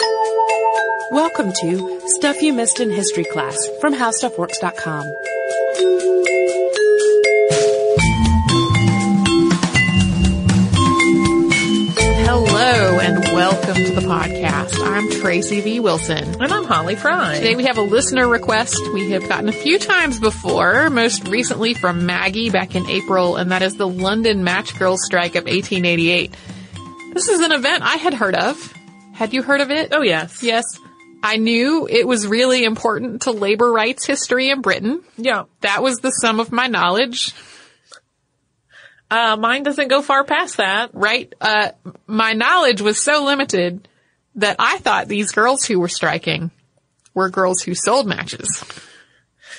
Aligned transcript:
Welcome 0.00 1.52
to 1.60 2.00
Stuff 2.06 2.40
You 2.40 2.54
Missed 2.54 2.80
in 2.80 2.90
History 2.90 3.24
Class 3.24 3.58
from 3.80 3.94
HowStuffWorks.com. 3.94 5.12
Hello 12.24 12.98
and 13.00 13.24
welcome 13.34 13.74
to 13.74 13.94
the 13.94 14.00
podcast. 14.00 14.78
I'm 14.82 15.10
Tracy 15.20 15.60
V. 15.60 15.80
Wilson. 15.80 16.42
And 16.42 16.52
I'm 16.52 16.64
Holly 16.64 16.96
Fry. 16.96 17.34
Today 17.36 17.56
we 17.56 17.64
have 17.64 17.76
a 17.76 17.82
listener 17.82 18.26
request 18.26 18.80
we 18.94 19.10
have 19.10 19.28
gotten 19.28 19.48
a 19.48 19.52
few 19.52 19.78
times 19.78 20.18
before, 20.18 20.88
most 20.88 21.28
recently 21.28 21.74
from 21.74 22.06
Maggie 22.06 22.48
back 22.50 22.74
in 22.74 22.88
April, 22.88 23.36
and 23.36 23.50
that 23.52 23.62
is 23.62 23.76
the 23.76 23.88
London 23.88 24.44
Match 24.44 24.78
Girls 24.78 25.04
strike 25.04 25.34
of 25.34 25.44
1888. 25.44 26.34
This 27.12 27.28
is 27.28 27.40
an 27.40 27.52
event 27.52 27.82
I 27.82 27.96
had 27.96 28.14
heard 28.14 28.34
of. 28.34 28.74
Had 29.20 29.34
you 29.34 29.42
heard 29.42 29.60
of 29.60 29.70
it? 29.70 29.90
Oh, 29.92 30.00
yes. 30.00 30.42
Yes. 30.42 30.64
I 31.22 31.36
knew 31.36 31.86
it 31.86 32.08
was 32.08 32.26
really 32.26 32.64
important 32.64 33.22
to 33.22 33.32
labor 33.32 33.70
rights 33.70 34.06
history 34.06 34.48
in 34.48 34.62
Britain. 34.62 35.02
Yeah. 35.18 35.44
That 35.60 35.82
was 35.82 35.98
the 35.98 36.08
sum 36.08 36.40
of 36.40 36.50
my 36.50 36.68
knowledge. 36.68 37.34
Uh, 39.10 39.36
mine 39.36 39.62
doesn't 39.62 39.88
go 39.88 40.00
far 40.00 40.24
past 40.24 40.56
that. 40.56 40.92
Right? 40.94 41.30
Uh, 41.38 41.72
my 42.06 42.32
knowledge 42.32 42.80
was 42.80 42.98
so 42.98 43.22
limited 43.24 43.86
that 44.36 44.56
I 44.58 44.78
thought 44.78 45.06
these 45.06 45.32
girls 45.32 45.66
who 45.66 45.78
were 45.80 45.88
striking 45.88 46.50
were 47.12 47.28
girls 47.28 47.60
who 47.60 47.74
sold 47.74 48.06
matches. 48.06 48.64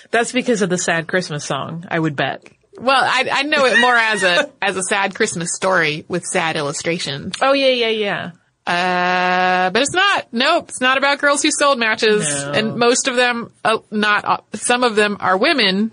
That's 0.09 0.31
because 0.31 0.63
of 0.63 0.71
the 0.71 0.79
sad 0.79 1.07
Christmas 1.07 1.45
song, 1.45 1.85
I 1.87 1.99
would 1.99 2.15
bet. 2.15 2.49
Well, 2.79 3.03
I, 3.03 3.29
I 3.31 3.43
know 3.43 3.63
it 3.65 3.79
more 3.79 3.95
as 3.95 4.23
a, 4.23 4.51
as 4.63 4.75
a 4.75 4.81
sad 4.81 5.13
Christmas 5.13 5.53
story 5.53 6.03
with 6.07 6.25
sad 6.25 6.55
illustrations. 6.55 7.35
Oh, 7.43 7.53
yeah, 7.53 7.67
yeah, 7.67 7.89
yeah. 7.89 8.31
Uh, 8.65 9.69
but 9.71 9.81
it's 9.81 9.93
not. 9.93 10.27
Nope, 10.31 10.69
it's 10.69 10.81
not 10.81 10.97
about 10.97 11.19
girls 11.19 11.41
who 11.41 11.49
sold 11.51 11.79
matches. 11.79 12.23
No. 12.29 12.51
And 12.51 12.75
most 12.75 13.07
of 13.07 13.15
them, 13.15 13.51
uh, 13.65 13.79
not, 13.89 14.25
uh, 14.25 14.37
some 14.53 14.83
of 14.83 14.95
them 14.95 15.17
are 15.19 15.37
women. 15.37 15.91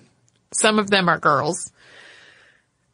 Some 0.52 0.78
of 0.78 0.90
them 0.90 1.08
are 1.08 1.18
girls. 1.18 1.72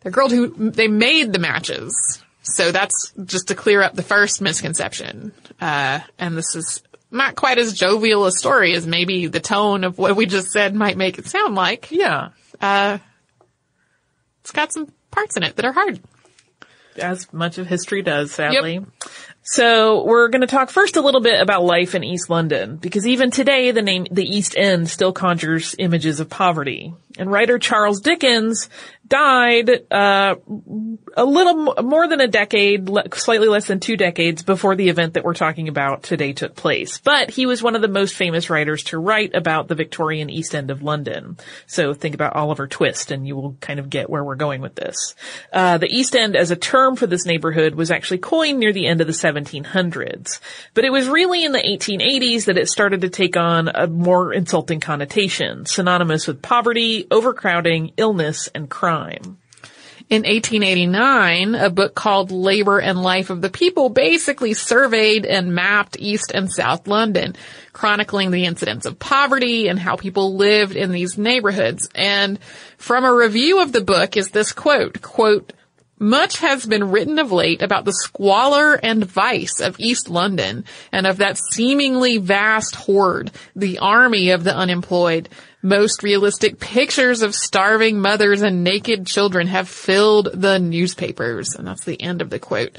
They're 0.01 0.13
girls 0.13 0.33
who, 0.33 0.71
they 0.71 0.89
made 0.89 1.33
the 1.33 1.39
matches. 1.39 2.23
So 2.43 2.73
that's 2.73 3.13
just 3.25 3.49
to 3.49 3.55
clear 3.55 3.83
up 3.83 3.95
the 3.95 4.03
first 4.03 4.41
misconception. 4.41 5.33
Uh, 5.61 6.01
and 6.19 6.37
this 6.37 6.55
is 6.55 6.83
not 7.11 7.37
quite 7.37 7.59
as 7.59 7.73
jovial 7.73 8.27
a 8.27 8.33
story 8.33 8.75
as 8.75 8.87
maybe 8.87 9.29
the 9.29 9.41
tone 9.41 9.85
of 9.85 9.99
what 9.99 10.15
we 10.15 10.27
just 10.27 10.49
said 10.49 10.75
might 10.75 10.97
make 10.97 11.19
it 11.19 11.27
sound 11.27 11.55
like. 11.55 11.91
Yeah. 11.91 12.31
Uh, 12.61 12.99
it's 14.43 14.51
got 14.51 14.73
some 14.73 14.93
parts 15.11 15.37
in 15.37 15.43
it 15.43 15.57
that 15.57 15.65
are 15.65 15.73
hard. 15.73 16.01
As 16.97 17.33
much 17.33 17.59
of 17.59 17.67
history 17.67 18.03
does, 18.03 18.31
sadly. 18.33 18.85
So 19.47 20.05
we're 20.05 20.29
going 20.29 20.41
to 20.41 20.47
talk 20.47 20.71
first 20.71 20.97
a 20.97 21.03
little 21.03 21.21
bit 21.21 21.39
about 21.39 21.65
life 21.65 21.95
in 21.95 22.03
East 22.03 22.31
London, 22.31 22.77
because 22.77 23.07
even 23.07 23.31
today 23.31 23.73
the 23.73 23.83
name, 23.83 24.07
the 24.11 24.25
East 24.25 24.57
End 24.57 24.89
still 24.89 25.13
conjures 25.13 25.77
images 25.79 26.19
of 26.19 26.31
poverty. 26.31 26.95
And 27.17 27.31
writer 27.31 27.59
Charles 27.59 28.01
Dickens 28.01 28.69
died, 29.07 29.71
uh, 29.93 30.35
a 31.17 31.25
little 31.25 31.75
more 31.83 32.09
than 32.09 32.21
a 32.21 32.27
decade, 32.27 32.89
slightly 33.15 33.49
less 33.49 33.67
than 33.67 33.79
two 33.79 33.97
decades 33.97 34.43
before 34.43 34.75
the 34.75 34.89
event 34.89 35.15
that 35.15 35.25
we're 35.25 35.35
talking 35.35 35.69
about 35.69 36.03
today 36.03 36.33
took 36.33 36.55
place. 36.55 36.99
But 36.99 37.31
he 37.31 37.47
was 37.47 37.63
one 37.63 37.77
of 37.77 37.83
the 37.83 37.89
most 37.89 38.15
famous 38.15 38.49
writers 38.51 38.83
to 38.85 38.99
write 38.99 39.35
about 39.35 39.69
the 39.69 39.75
Victorian 39.75 40.31
East 40.31 40.55
End 40.55 40.71
of 40.71 40.83
London. 40.83 41.37
So 41.67 41.93
think 41.93 42.15
about 42.15 42.35
Oliver 42.35 42.67
Twist 42.67 43.11
and 43.11 43.27
you 43.27 43.37
will 43.37 43.57
kind 43.61 43.79
of 43.79 43.91
get 43.91 44.09
where 44.09 44.25
we're 44.25 44.35
going 44.37 44.61
with 44.61 44.75
this. 44.75 45.15
Uh, 45.53 45.79
the 45.79 45.95
East 45.95 46.17
End 46.17 46.35
as 46.35 46.51
a 46.51 46.57
term 46.57 46.97
for 46.97 47.07
this 47.07 47.27
neighborhood 47.27 47.75
was 47.75 47.91
actually 47.91 48.19
coined 48.19 48.59
near 48.59 48.73
the 48.73 48.87
end 48.87 49.01
of 49.01 49.07
the 49.07 49.13
1700s. 49.13 50.41
But 50.73 50.85
it 50.85 50.91
was 50.91 51.09
really 51.09 51.45
in 51.45 51.53
the 51.53 51.59
1880s 51.59 52.47
that 52.47 52.59
it 52.59 52.69
started 52.69 53.03
to 53.03 53.11
take 53.11 53.37
on 53.37 53.69
a 53.69 53.87
more 53.87 54.33
insulting 54.33 54.81
connotation, 54.81 55.67
synonymous 55.67 56.27
with 56.27 56.43
poverty, 56.43 57.04
overcrowding, 57.11 57.93
illness, 57.97 58.49
and 58.55 58.69
crime. 58.69 59.39
In 60.11 60.23
1889, 60.23 61.55
a 61.55 61.71
book 61.71 61.95
called 61.95 62.31
Labor 62.31 62.79
and 62.79 63.03
Life 63.03 63.31
of 63.31 63.41
the 63.41 63.49
People 63.49 63.89
basically 63.89 64.53
surveyed 64.53 65.25
and 65.25 65.55
mapped 65.55 65.97
East 65.99 66.31
and 66.35 66.53
South 66.53 66.87
London, 66.87 67.35
chronicling 67.73 68.31
the 68.31 68.45
incidents 68.45 68.85
of 68.85 68.99
poverty 68.99 69.67
and 69.67 69.79
how 69.79 69.97
people 69.97 70.37
lived 70.37 70.77
in 70.77 70.93
these 70.93 71.17
neighborhoods. 71.17 71.89
And 71.95 72.39
from 72.77 73.05
a 73.05 73.15
review 73.15 73.63
of 73.63 73.73
the 73.73 73.81
book 73.81 74.19
is 74.19 74.29
this 74.29 74.53
quote, 74.53 75.01
quote, 75.01 75.55
much 75.99 76.39
has 76.39 76.67
been 76.67 76.91
written 76.91 77.19
of 77.19 77.33
late 77.33 77.63
about 77.63 77.85
the 77.85 77.93
squalor 77.93 78.75
and 78.75 79.07
vice 79.07 79.61
of 79.61 79.79
East 79.79 80.11
London 80.11 80.65
and 80.93 81.07
of 81.07 81.19
that 81.19 81.39
seemingly 81.39 82.19
vast 82.19 82.75
horde, 82.75 83.31
the 83.57 83.79
army 83.79 84.31
of 84.31 84.45
the 84.45 84.55
unemployed. 84.55 85.29
Most 85.65 86.03
realistic 86.03 86.61
pictures 86.61 87.23
of 87.23 87.35
starving 87.35 87.99
mothers 87.99 88.43
and 88.43 88.63
naked 88.63 89.07
children 89.07 89.47
have 89.47 89.67
filled 89.67 90.29
the 90.35 90.59
newspapers. 90.59 91.55
And 91.55 91.67
that's 91.67 91.85
the 91.85 92.01
end 92.01 92.21
of 92.21 92.29
the 92.29 92.39
quote. 92.39 92.77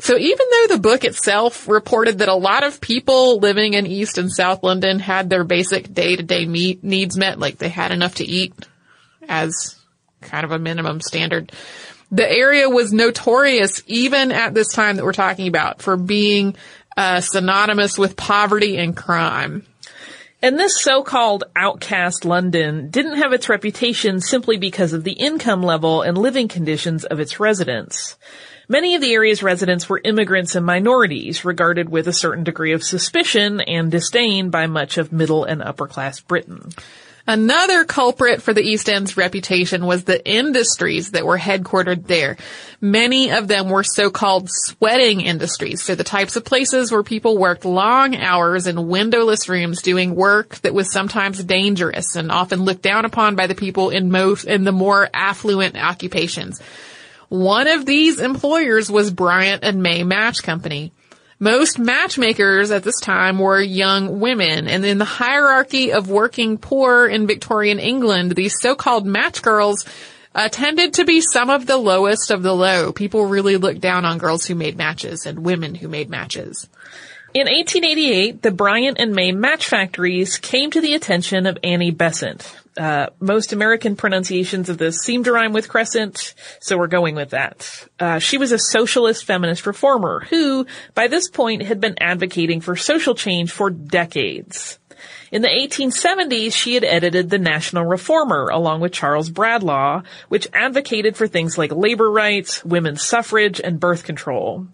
So 0.00 0.16
even 0.16 0.46
though 0.50 0.74
the 0.74 0.80
book 0.80 1.04
itself 1.04 1.68
reported 1.68 2.18
that 2.18 2.28
a 2.28 2.34
lot 2.34 2.64
of 2.64 2.80
people 2.80 3.38
living 3.38 3.74
in 3.74 3.86
East 3.86 4.16
and 4.16 4.32
South 4.32 4.62
London 4.62 4.98
had 4.98 5.28
their 5.28 5.44
basic 5.44 5.92
day-to-day 5.92 6.46
needs 6.46 7.16
met, 7.16 7.38
like 7.38 7.58
they 7.58 7.68
had 7.68 7.92
enough 7.92 8.14
to 8.16 8.24
eat 8.24 8.54
as 9.28 9.76
kind 10.22 10.44
of 10.44 10.50
a 10.50 10.58
minimum 10.58 11.02
standard, 11.02 11.52
the 12.10 12.26
area 12.28 12.70
was 12.70 12.92
notorious 12.92 13.82
even 13.86 14.32
at 14.32 14.54
this 14.54 14.72
time 14.72 14.96
that 14.96 15.04
we're 15.04 15.12
talking 15.12 15.46
about 15.46 15.82
for 15.82 15.96
being 15.96 16.56
uh, 16.96 17.20
synonymous 17.20 17.98
with 17.98 18.16
poverty 18.16 18.78
and 18.78 18.96
crime. 18.96 19.66
And 20.44 20.58
this 20.58 20.78
so-called 20.82 21.44
outcast 21.56 22.26
London 22.26 22.90
didn't 22.90 23.16
have 23.16 23.32
its 23.32 23.48
reputation 23.48 24.20
simply 24.20 24.58
because 24.58 24.92
of 24.92 25.02
the 25.02 25.12
income 25.12 25.62
level 25.62 26.02
and 26.02 26.18
living 26.18 26.48
conditions 26.48 27.06
of 27.06 27.18
its 27.18 27.40
residents. 27.40 28.18
Many 28.68 28.94
of 28.94 29.00
the 29.00 29.14
area's 29.14 29.42
residents 29.42 29.88
were 29.88 30.02
immigrants 30.04 30.54
and 30.54 30.66
minorities, 30.66 31.46
regarded 31.46 31.88
with 31.88 32.08
a 32.08 32.12
certain 32.12 32.44
degree 32.44 32.72
of 32.72 32.84
suspicion 32.84 33.62
and 33.62 33.90
disdain 33.90 34.50
by 34.50 34.66
much 34.66 34.98
of 34.98 35.12
middle 35.12 35.44
and 35.44 35.62
upper 35.62 35.86
class 35.86 36.20
Britain. 36.20 36.68
Another 37.26 37.86
culprit 37.86 38.42
for 38.42 38.52
the 38.52 38.60
East 38.60 38.86
End's 38.86 39.16
reputation 39.16 39.86
was 39.86 40.04
the 40.04 40.26
industries 40.28 41.12
that 41.12 41.24
were 41.24 41.38
headquartered 41.38 42.06
there. 42.06 42.36
Many 42.82 43.30
of 43.30 43.48
them 43.48 43.70
were 43.70 43.82
so-called 43.82 44.48
sweating 44.50 45.22
industries, 45.22 45.82
so 45.82 45.94
the 45.94 46.04
types 46.04 46.36
of 46.36 46.44
places 46.44 46.92
where 46.92 47.02
people 47.02 47.38
worked 47.38 47.64
long 47.64 48.14
hours 48.14 48.66
in 48.66 48.88
windowless 48.88 49.48
rooms 49.48 49.80
doing 49.80 50.14
work 50.14 50.56
that 50.56 50.74
was 50.74 50.92
sometimes 50.92 51.42
dangerous 51.42 52.14
and 52.14 52.30
often 52.30 52.62
looked 52.62 52.82
down 52.82 53.06
upon 53.06 53.36
by 53.36 53.46
the 53.46 53.54
people 53.54 53.88
in 53.88 54.10
most, 54.10 54.44
in 54.44 54.64
the 54.64 54.72
more 54.72 55.08
affluent 55.14 55.76
occupations. 55.76 56.60
One 57.30 57.68
of 57.68 57.86
these 57.86 58.20
employers 58.20 58.90
was 58.90 59.10
Bryant 59.10 59.64
and 59.64 59.82
May 59.82 60.04
Match 60.04 60.42
Company. 60.42 60.92
Most 61.40 61.78
matchmakers 61.78 62.70
at 62.70 62.84
this 62.84 63.00
time 63.00 63.38
were 63.38 63.60
young 63.60 64.20
women, 64.20 64.68
and 64.68 64.84
in 64.84 64.98
the 64.98 65.04
hierarchy 65.04 65.92
of 65.92 66.08
working 66.08 66.58
poor 66.58 67.06
in 67.06 67.26
Victorian 67.26 67.78
England, 67.78 68.32
these 68.32 68.60
so-called 68.60 69.04
match 69.04 69.42
girls 69.42 69.84
uh, 70.34 70.48
tended 70.48 70.94
to 70.94 71.04
be 71.04 71.20
some 71.20 71.50
of 71.50 71.66
the 71.66 71.76
lowest 71.76 72.30
of 72.30 72.42
the 72.42 72.54
low. 72.54 72.92
People 72.92 73.26
really 73.26 73.56
looked 73.56 73.80
down 73.80 74.04
on 74.04 74.18
girls 74.18 74.44
who 74.44 74.54
made 74.54 74.76
matches 74.76 75.26
and 75.26 75.44
women 75.44 75.74
who 75.74 75.88
made 75.88 76.08
matches. 76.08 76.68
In 77.34 77.46
1888, 77.48 78.42
the 78.42 78.52
Bryant 78.52 78.98
and 79.00 79.12
May 79.12 79.32
match 79.32 79.66
factories 79.66 80.38
came 80.38 80.70
to 80.70 80.80
the 80.80 80.94
attention 80.94 81.46
of 81.46 81.58
Annie 81.64 81.90
Besant. 81.90 82.54
Uh, 82.76 83.06
most 83.20 83.52
American 83.52 83.94
pronunciations 83.94 84.68
of 84.68 84.78
this 84.78 84.98
seem 84.98 85.22
to 85.24 85.32
rhyme 85.32 85.52
with 85.52 85.68
crescent, 85.68 86.34
so 86.60 86.76
we're 86.76 86.88
going 86.88 87.14
with 87.14 87.30
that. 87.30 87.86
Uh, 88.00 88.18
she 88.18 88.36
was 88.36 88.50
a 88.50 88.58
socialist 88.58 89.24
feminist 89.24 89.66
reformer 89.66 90.26
who, 90.28 90.66
by 90.94 91.06
this 91.06 91.28
point, 91.28 91.62
had 91.62 91.80
been 91.80 91.94
advocating 92.00 92.60
for 92.60 92.74
social 92.74 93.14
change 93.14 93.52
for 93.52 93.70
decades. 93.70 94.78
In 95.30 95.42
the 95.42 95.48
1870s, 95.48 96.52
she 96.52 96.74
had 96.74 96.84
edited 96.84 97.28
the 97.28 97.38
National 97.38 97.84
Reformer 97.84 98.48
along 98.48 98.80
with 98.80 98.92
Charles 98.92 99.30
Bradlaugh, 99.30 100.02
which 100.28 100.46
advocated 100.52 101.16
for 101.16 101.26
things 101.26 101.58
like 101.58 101.72
labor 101.72 102.10
rights, 102.10 102.64
women's 102.64 103.02
suffrage, 103.02 103.60
and 103.60 103.80
birth 103.80 104.04
control. 104.04 104.68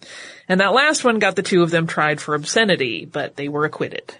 And 0.49 0.61
that 0.61 0.75
last 0.75 1.05
one 1.05 1.19
got 1.19 1.37
the 1.37 1.43
two 1.43 1.62
of 1.62 1.70
them 1.70 1.87
tried 1.87 2.20
for 2.20 2.35
obscenity, 2.35 3.06
but 3.06 3.37
they 3.37 3.49
were 3.49 3.64
acquitted. 3.64 4.14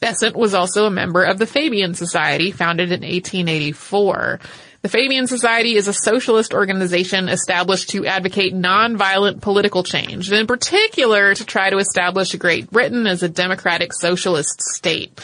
Besant 0.00 0.34
was 0.34 0.54
also 0.54 0.86
a 0.86 0.90
member 0.90 1.22
of 1.22 1.38
the 1.38 1.46
Fabian 1.46 1.92
Society, 1.94 2.52
founded 2.52 2.88
in 2.90 3.02
1884. 3.02 4.40
The 4.82 4.88
Fabian 4.88 5.26
Society 5.26 5.74
is 5.74 5.88
a 5.88 5.92
socialist 5.92 6.54
organization 6.54 7.28
established 7.28 7.90
to 7.90 8.06
advocate 8.06 8.54
nonviolent 8.54 9.42
political 9.42 9.82
change, 9.82 10.30
and 10.30 10.38
in 10.38 10.46
particular 10.46 11.34
to 11.34 11.44
try 11.44 11.68
to 11.68 11.76
establish 11.76 12.34
Great 12.36 12.70
Britain 12.70 13.06
as 13.06 13.22
a 13.22 13.28
democratic 13.28 13.92
socialist 13.92 14.62
state. 14.62 15.20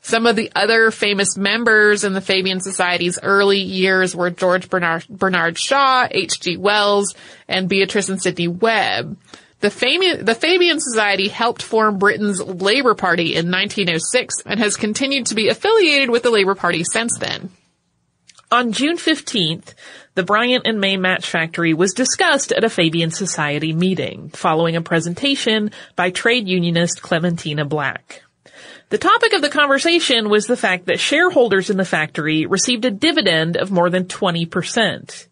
Some 0.00 0.24
of 0.24 0.36
the 0.36 0.50
other 0.54 0.90
famous 0.90 1.36
members 1.36 2.04
in 2.04 2.14
the 2.14 2.20
Fabian 2.22 2.60
Society's 2.60 3.18
early 3.22 3.58
years 3.58 4.16
were 4.16 4.30
George 4.30 4.70
Bernard, 4.70 5.06
Bernard 5.08 5.58
Shaw, 5.58 6.06
H.G. 6.10 6.56
Wells, 6.56 7.14
and 7.48 7.68
Beatrice 7.68 8.08
and 8.08 8.22
Sidney 8.22 8.48
Webb. 8.48 9.18
The 9.60 9.70
Fabian, 9.70 10.24
the 10.24 10.34
Fabian 10.34 10.80
Society 10.80 11.28
helped 11.28 11.62
form 11.62 11.98
Britain's 11.98 12.42
Labour 12.42 12.94
Party 12.94 13.34
in 13.34 13.50
1906 13.50 14.42
and 14.44 14.60
has 14.60 14.76
continued 14.76 15.26
to 15.26 15.34
be 15.34 15.48
affiliated 15.48 16.10
with 16.10 16.22
the 16.22 16.30
Labour 16.30 16.54
Party 16.54 16.84
since 16.84 17.18
then. 17.18 17.50
On 18.52 18.70
June 18.70 18.96
15th, 18.96 19.74
the 20.14 20.22
Bryant 20.22 20.66
and 20.66 20.78
May 20.78 20.96
Match 20.96 21.28
Factory 21.28 21.74
was 21.74 21.94
discussed 21.94 22.52
at 22.52 22.64
a 22.64 22.70
Fabian 22.70 23.10
Society 23.10 23.72
meeting, 23.72 24.30
following 24.30 24.76
a 24.76 24.82
presentation 24.82 25.72
by 25.96 26.10
trade 26.10 26.46
unionist 26.46 27.02
Clementina 27.02 27.64
Black. 27.64 28.22
The 28.90 28.98
topic 28.98 29.32
of 29.32 29.42
the 29.42 29.48
conversation 29.48 30.28
was 30.28 30.46
the 30.46 30.56
fact 30.56 30.86
that 30.86 31.00
shareholders 31.00 31.70
in 31.70 31.76
the 31.76 31.84
factory 31.84 32.46
received 32.46 32.84
a 32.84 32.90
dividend 32.90 33.56
of 33.56 33.72
more 33.72 33.90
than 33.90 34.04
20%. 34.04 35.26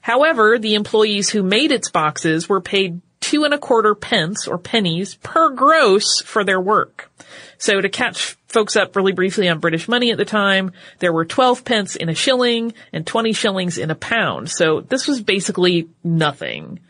However, 0.00 0.58
the 0.58 0.74
employees 0.74 1.28
who 1.28 1.42
made 1.42 1.72
its 1.72 1.90
boxes 1.90 2.48
were 2.48 2.60
paid 2.60 3.00
two 3.30 3.44
and 3.44 3.54
a 3.54 3.58
quarter 3.58 3.94
pence 3.94 4.48
or 4.48 4.58
pennies 4.58 5.14
per 5.14 5.50
gross 5.50 6.20
for 6.20 6.42
their 6.42 6.60
work. 6.60 7.12
So 7.58 7.80
to 7.80 7.88
catch 7.88 8.36
folks 8.48 8.74
up 8.74 8.96
really 8.96 9.12
briefly 9.12 9.48
on 9.48 9.60
British 9.60 9.86
money 9.86 10.10
at 10.10 10.18
the 10.18 10.24
time, 10.24 10.72
there 10.98 11.12
were 11.12 11.24
12 11.24 11.64
pence 11.64 11.94
in 11.94 12.08
a 12.08 12.14
shilling 12.14 12.74
and 12.92 13.06
20 13.06 13.32
shillings 13.32 13.78
in 13.78 13.92
a 13.92 13.94
pound. 13.94 14.50
So 14.50 14.80
this 14.80 15.06
was 15.06 15.22
basically 15.22 15.88
nothing. 16.02 16.80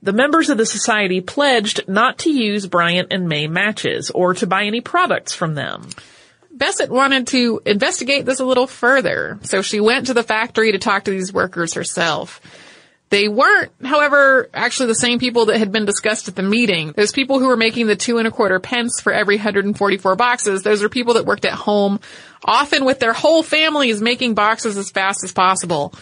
The 0.00 0.12
members 0.12 0.48
of 0.48 0.58
the 0.58 0.64
society 0.64 1.20
pledged 1.20 1.88
not 1.88 2.18
to 2.18 2.30
use 2.30 2.68
Bryant 2.68 3.08
and 3.10 3.28
May 3.28 3.48
matches 3.48 4.12
or 4.12 4.34
to 4.34 4.46
buy 4.46 4.66
any 4.66 4.80
products 4.80 5.34
from 5.34 5.56
them. 5.56 5.88
Besant 6.52 6.92
wanted 6.92 7.26
to 7.28 7.62
investigate 7.66 8.26
this 8.26 8.38
a 8.38 8.44
little 8.44 8.68
further, 8.68 9.40
so 9.42 9.60
she 9.60 9.80
went 9.80 10.06
to 10.06 10.14
the 10.14 10.22
factory 10.22 10.70
to 10.70 10.78
talk 10.78 11.04
to 11.04 11.10
these 11.10 11.32
workers 11.32 11.74
herself. 11.74 12.40
They 13.10 13.26
weren't, 13.26 13.72
however, 13.84 14.48
actually 14.54 14.86
the 14.86 14.94
same 14.94 15.18
people 15.18 15.46
that 15.46 15.58
had 15.58 15.72
been 15.72 15.84
discussed 15.84 16.28
at 16.28 16.36
the 16.36 16.44
meeting. 16.44 16.92
Those 16.96 17.10
people 17.10 17.40
who 17.40 17.48
were 17.48 17.56
making 17.56 17.88
the 17.88 17.96
two 17.96 18.18
and 18.18 18.28
a 18.28 18.30
quarter 18.30 18.60
pence 18.60 19.00
for 19.00 19.12
every 19.12 19.36
144 19.36 20.14
boxes, 20.14 20.62
those 20.62 20.82
are 20.84 20.88
people 20.88 21.14
that 21.14 21.26
worked 21.26 21.44
at 21.44 21.52
home, 21.52 21.98
often 22.44 22.84
with 22.84 23.00
their 23.00 23.12
whole 23.12 23.42
families 23.42 24.00
making 24.00 24.34
boxes 24.34 24.76
as 24.76 24.90
fast 24.90 25.24
as 25.24 25.32
possible. 25.32 25.92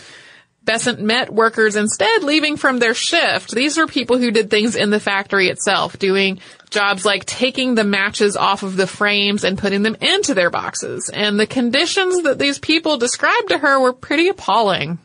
Besant 0.64 1.00
met 1.00 1.32
workers 1.32 1.76
instead 1.76 2.25
leaving 2.25 2.58
from 2.58 2.78
their 2.78 2.93
shift. 2.93 3.52
These 3.52 3.78
are 3.78 3.87
people 3.87 4.19
who 4.19 4.31
did 4.31 4.50
things 4.50 4.76
in 4.76 4.90
the 4.90 5.00
factory 5.00 5.49
itself, 5.49 5.99
doing 5.99 6.40
jobs 6.69 7.06
like 7.06 7.25
taking 7.25 7.75
the 7.75 7.84
matches 7.84 8.37
off 8.37 8.62
of 8.62 8.76
the 8.76 8.87
frames 8.87 9.44
and 9.44 9.56
putting 9.56 9.82
them 9.82 9.96
into 10.02 10.34
their 10.34 10.50
boxes. 10.50 11.08
And 11.08 11.40
the 11.40 11.46
conditions 11.46 12.25
that 12.25 12.38
these 12.38 12.58
people 12.58 12.99
described 12.99 13.49
to 13.49 13.56
her 13.56 13.81
were 13.81 13.94
pretty 13.94 14.28
appalling. 14.28 14.99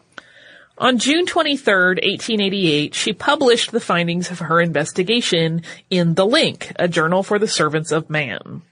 On 0.78 0.98
June 0.98 1.28
23, 1.28 1.74
1888, 1.74 2.96
she 2.96 3.14
published 3.14 3.72
the 3.72 3.80
findings 3.80 4.32
of 4.32 4.40
her 4.40 4.60
investigation 4.60 5.62
in 5.92 6.16
The 6.16 6.26
Link, 6.26 6.72
a 6.78 6.88
journal 6.88 7.22
for 7.22 7.38
the 7.38 7.48
servants 7.48 7.92
of 7.92 8.10
man. 8.10 8.64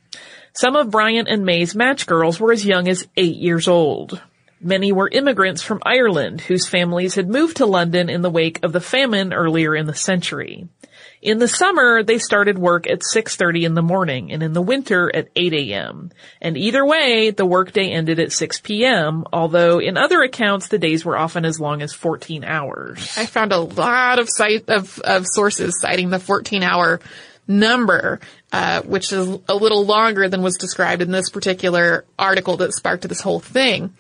Some 0.54 0.76
of 0.76 0.90
Bryant 0.90 1.28
and 1.30 1.46
May's 1.46 1.76
match 1.76 2.08
girls 2.08 2.40
were 2.40 2.52
as 2.52 2.66
young 2.66 2.88
as 2.88 3.08
eight 3.18 3.36
years 3.36 3.68
old. 3.68 4.20
Many 4.64 4.92
were 4.92 5.10
immigrants 5.12 5.64
from 5.64 5.82
Ireland 5.86 6.42
whose 6.42 6.68
families 6.68 7.16
had 7.16 7.28
moved 7.28 7.58
to 7.58 7.66
London 7.66 8.10
in 8.10 8.22
the 8.22 8.30
wake 8.30 8.64
of 8.64 8.74
the 8.74 8.80
famine 8.80 9.34
earlier 9.34 9.76
in 9.76 9.88
the 9.88 9.96
century. 9.96 10.68
In 11.22 11.40
the 11.40 11.48
summer, 11.48 12.04
they 12.04 12.18
started 12.18 12.58
work 12.58 12.88
at 12.88 13.02
6.30 13.02 13.64
in 13.64 13.74
the 13.76 13.82
morning 13.82 14.32
and 14.32 14.42
in 14.42 14.54
the 14.54 14.62
winter 14.62 15.12
at 15.16 15.30
8 15.36 15.54
a.m. 15.54 16.12
And 16.42 16.58
either 16.58 16.86
way, 16.86 17.32
the 17.32 17.46
workday 17.46 17.90
ended 17.90 18.20
at 18.20 18.32
6 18.32 18.62
p.m., 18.62 19.26
although 19.32 19.80
in 19.80 19.98
other 19.98 20.22
accounts, 20.22 20.68
the 20.68 20.80
days 20.80 21.06
were 21.06 21.18
often 21.18 21.46
as 21.46 21.60
long 21.60 21.82
as 21.82 21.94
14 21.94 22.44
hours. 22.44 23.18
I 23.18 23.26
found 23.26 23.52
a 23.52 23.60
lot 23.60 24.20
of 24.20 24.30
site 24.30 24.70
of, 24.70 25.00
of 25.00 25.26
sources 25.28 25.80
citing 25.80 26.10
the 26.10 26.20
14 26.20 26.64
hour 26.64 27.00
number, 27.48 28.20
uh, 28.52 28.82
which 28.82 29.12
is 29.12 29.28
a 29.48 29.56
little 29.56 29.86
longer 29.86 30.28
than 30.28 30.42
was 30.42 30.58
described 30.58 31.02
in 31.02 31.12
this 31.12 31.30
particular 31.30 32.06
article 32.18 32.58
that 32.58 32.74
sparked 32.74 33.08
this 33.08 33.22
whole 33.22 33.40
thing. 33.40 33.94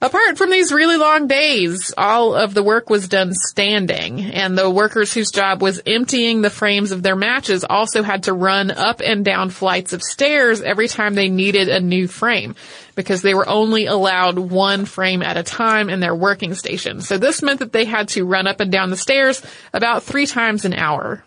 Apart 0.00 0.38
from 0.38 0.50
these 0.50 0.70
really 0.70 0.96
long 0.96 1.26
days, 1.26 1.92
all 1.98 2.32
of 2.32 2.54
the 2.54 2.62
work 2.62 2.88
was 2.88 3.08
done 3.08 3.32
standing, 3.34 4.20
and 4.20 4.56
the 4.56 4.70
workers 4.70 5.12
whose 5.12 5.32
job 5.32 5.60
was 5.60 5.82
emptying 5.84 6.40
the 6.40 6.50
frames 6.50 6.92
of 6.92 7.02
their 7.02 7.16
matches 7.16 7.64
also 7.64 8.04
had 8.04 8.22
to 8.22 8.32
run 8.32 8.70
up 8.70 9.00
and 9.04 9.24
down 9.24 9.50
flights 9.50 9.92
of 9.92 10.04
stairs 10.04 10.62
every 10.62 10.86
time 10.86 11.14
they 11.14 11.28
needed 11.28 11.68
a 11.68 11.80
new 11.80 12.06
frame, 12.06 12.54
because 12.94 13.22
they 13.22 13.34
were 13.34 13.48
only 13.48 13.86
allowed 13.86 14.38
one 14.38 14.84
frame 14.84 15.20
at 15.20 15.36
a 15.36 15.42
time 15.42 15.90
in 15.90 15.98
their 15.98 16.14
working 16.14 16.54
station. 16.54 17.00
So 17.00 17.18
this 17.18 17.42
meant 17.42 17.58
that 17.58 17.72
they 17.72 17.84
had 17.84 18.06
to 18.10 18.24
run 18.24 18.46
up 18.46 18.60
and 18.60 18.70
down 18.70 18.90
the 18.90 18.96
stairs 18.96 19.42
about 19.72 20.04
three 20.04 20.26
times 20.26 20.64
an 20.64 20.74
hour. 20.74 21.24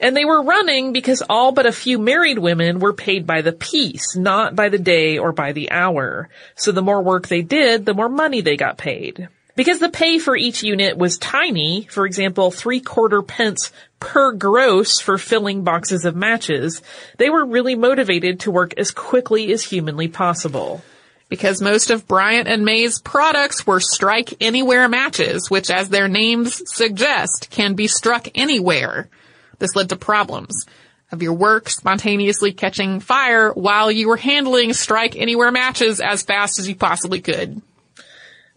And 0.00 0.16
they 0.16 0.24
were 0.24 0.42
running 0.42 0.94
because 0.94 1.22
all 1.28 1.52
but 1.52 1.66
a 1.66 1.72
few 1.72 1.98
married 1.98 2.38
women 2.38 2.80
were 2.80 2.94
paid 2.94 3.26
by 3.26 3.42
the 3.42 3.52
piece, 3.52 4.16
not 4.16 4.56
by 4.56 4.70
the 4.70 4.78
day 4.78 5.18
or 5.18 5.32
by 5.32 5.52
the 5.52 5.70
hour. 5.70 6.30
So 6.56 6.72
the 6.72 6.82
more 6.82 7.02
work 7.02 7.28
they 7.28 7.42
did, 7.42 7.84
the 7.84 7.92
more 7.92 8.08
money 8.08 8.40
they 8.40 8.56
got 8.56 8.78
paid. 8.78 9.28
Because 9.56 9.78
the 9.78 9.90
pay 9.90 10.18
for 10.18 10.34
each 10.34 10.62
unit 10.62 10.96
was 10.96 11.18
tiny, 11.18 11.86
for 11.90 12.06
example, 12.06 12.50
three 12.50 12.80
quarter 12.80 13.20
pence 13.20 13.72
per 13.98 14.32
gross 14.32 15.00
for 15.00 15.18
filling 15.18 15.64
boxes 15.64 16.06
of 16.06 16.16
matches, 16.16 16.80
they 17.18 17.28
were 17.28 17.44
really 17.44 17.74
motivated 17.74 18.40
to 18.40 18.50
work 18.50 18.72
as 18.78 18.90
quickly 18.90 19.52
as 19.52 19.62
humanly 19.62 20.08
possible. 20.08 20.82
Because 21.28 21.60
most 21.60 21.90
of 21.90 22.08
Bryant 22.08 22.48
and 22.48 22.64
May's 22.64 23.00
products 23.00 23.66
were 23.66 23.80
strike 23.80 24.32
anywhere 24.40 24.88
matches, 24.88 25.50
which 25.50 25.70
as 25.70 25.90
their 25.90 26.08
names 26.08 26.62
suggest, 26.64 27.48
can 27.50 27.74
be 27.74 27.86
struck 27.86 28.28
anywhere. 28.34 29.10
This 29.60 29.76
led 29.76 29.90
to 29.90 29.96
problems 29.96 30.66
of 31.12 31.22
your 31.22 31.34
work 31.34 31.68
spontaneously 31.68 32.52
catching 32.52 32.98
fire 32.98 33.52
while 33.52 33.90
you 33.90 34.08
were 34.08 34.16
handling 34.16 34.72
strike 34.72 35.16
anywhere 35.16 35.52
matches 35.52 36.00
as 36.00 36.22
fast 36.22 36.58
as 36.58 36.68
you 36.68 36.74
possibly 36.74 37.20
could. 37.20 37.62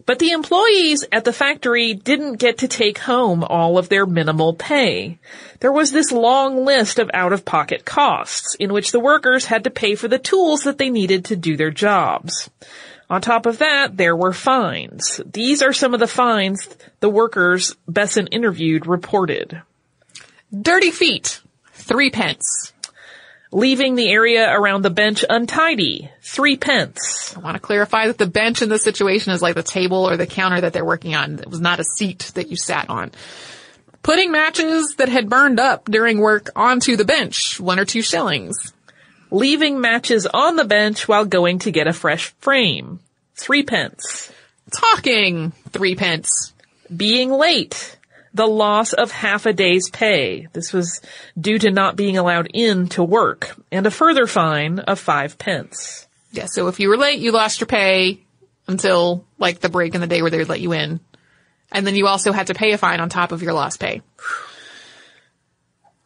But 0.06 0.18
the 0.18 0.32
employees 0.32 1.04
at 1.12 1.24
the 1.24 1.32
factory 1.32 1.94
didn't 1.94 2.34
get 2.34 2.58
to 2.58 2.68
take 2.68 2.98
home 2.98 3.42
all 3.42 3.78
of 3.78 3.88
their 3.88 4.04
minimal 4.04 4.52
pay. 4.52 5.18
There 5.60 5.72
was 5.72 5.92
this 5.92 6.12
long 6.12 6.64
list 6.64 6.98
of 6.98 7.10
out-of-pocket 7.14 7.86
costs 7.86 8.54
in 8.56 8.72
which 8.72 8.92
the 8.92 9.00
workers 9.00 9.46
had 9.46 9.64
to 9.64 9.70
pay 9.70 9.94
for 9.94 10.08
the 10.08 10.18
tools 10.18 10.64
that 10.64 10.76
they 10.76 10.90
needed 10.90 11.26
to 11.26 11.36
do 11.36 11.56
their 11.56 11.70
jobs. 11.70 12.50
On 13.08 13.22
top 13.22 13.46
of 13.46 13.58
that, 13.58 13.96
there 13.96 14.16
were 14.16 14.32
fines. 14.32 15.20
These 15.24 15.62
are 15.62 15.72
some 15.72 15.94
of 15.94 16.00
the 16.00 16.06
fines 16.06 16.68
the 17.00 17.08
workers 17.08 17.74
Besant 17.88 18.28
interviewed 18.30 18.86
reported. 18.86 19.62
Dirty 20.52 20.90
feet, 20.90 21.40
three 21.72 22.10
pence. 22.10 22.72
Leaving 23.50 23.94
the 23.94 24.10
area 24.10 24.52
around 24.52 24.82
the 24.82 24.90
bench 24.90 25.24
untidy, 25.28 26.10
three 26.22 26.56
pence. 26.56 27.36
I 27.36 27.40
want 27.40 27.54
to 27.54 27.60
clarify 27.60 28.08
that 28.08 28.18
the 28.18 28.26
bench 28.26 28.62
in 28.62 28.68
this 28.68 28.82
situation 28.82 29.32
is 29.32 29.42
like 29.42 29.54
the 29.54 29.62
table 29.62 30.08
or 30.08 30.16
the 30.16 30.26
counter 30.26 30.60
that 30.60 30.72
they're 30.72 30.84
working 30.84 31.14
on. 31.14 31.38
It 31.38 31.48
was 31.48 31.60
not 31.60 31.78
a 31.78 31.84
seat 31.84 32.32
that 32.34 32.50
you 32.50 32.56
sat 32.56 32.90
on. 32.90 33.12
Putting 34.02 34.32
matches 34.32 34.96
that 34.98 35.08
had 35.08 35.30
burned 35.30 35.60
up 35.60 35.86
during 35.86 36.18
work 36.18 36.50
onto 36.56 36.96
the 36.96 37.04
bench, 37.04 37.58
one 37.60 37.78
or 37.78 37.84
two 37.84 38.02
shillings. 38.02 38.72
Leaving 39.30 39.80
matches 39.80 40.26
on 40.26 40.56
the 40.56 40.64
bench 40.64 41.08
while 41.08 41.24
going 41.24 41.60
to 41.60 41.70
get 41.70 41.86
a 41.86 41.92
fresh 41.92 42.34
frame, 42.40 43.00
three 43.34 43.62
pence. 43.62 44.30
Talking, 44.72 45.52
three 45.70 45.94
pence. 45.94 46.52
Being 46.94 47.30
late, 47.30 47.96
the 48.34 48.46
loss 48.46 48.92
of 48.92 49.10
half 49.12 49.46
a 49.46 49.52
day's 49.52 49.88
pay. 49.90 50.48
This 50.52 50.72
was 50.72 51.00
due 51.40 51.58
to 51.60 51.70
not 51.70 51.96
being 51.96 52.18
allowed 52.18 52.48
in 52.52 52.88
to 52.90 53.02
work, 53.02 53.54
and 53.72 53.86
a 53.86 53.90
further 53.90 54.26
fine 54.26 54.80
of 54.80 54.98
five 54.98 55.38
pence. 55.38 56.06
Yeah, 56.32 56.46
so 56.46 56.66
if 56.66 56.80
you 56.80 56.88
were 56.88 56.96
late, 56.96 57.20
you 57.20 57.30
lost 57.30 57.60
your 57.60 57.68
pay 57.68 58.20
until 58.66 59.24
like 59.38 59.60
the 59.60 59.68
break 59.68 59.94
in 59.94 60.00
the 60.00 60.06
day 60.06 60.20
where 60.20 60.30
they 60.30 60.38
would 60.38 60.48
let 60.48 60.60
you 60.60 60.72
in. 60.72 61.00
And 61.70 61.86
then 61.86 61.94
you 61.94 62.06
also 62.06 62.32
had 62.32 62.48
to 62.48 62.54
pay 62.54 62.72
a 62.72 62.78
fine 62.78 63.00
on 63.00 63.08
top 63.08 63.32
of 63.32 63.42
your 63.42 63.52
lost 63.52 63.80
pay. 63.80 64.02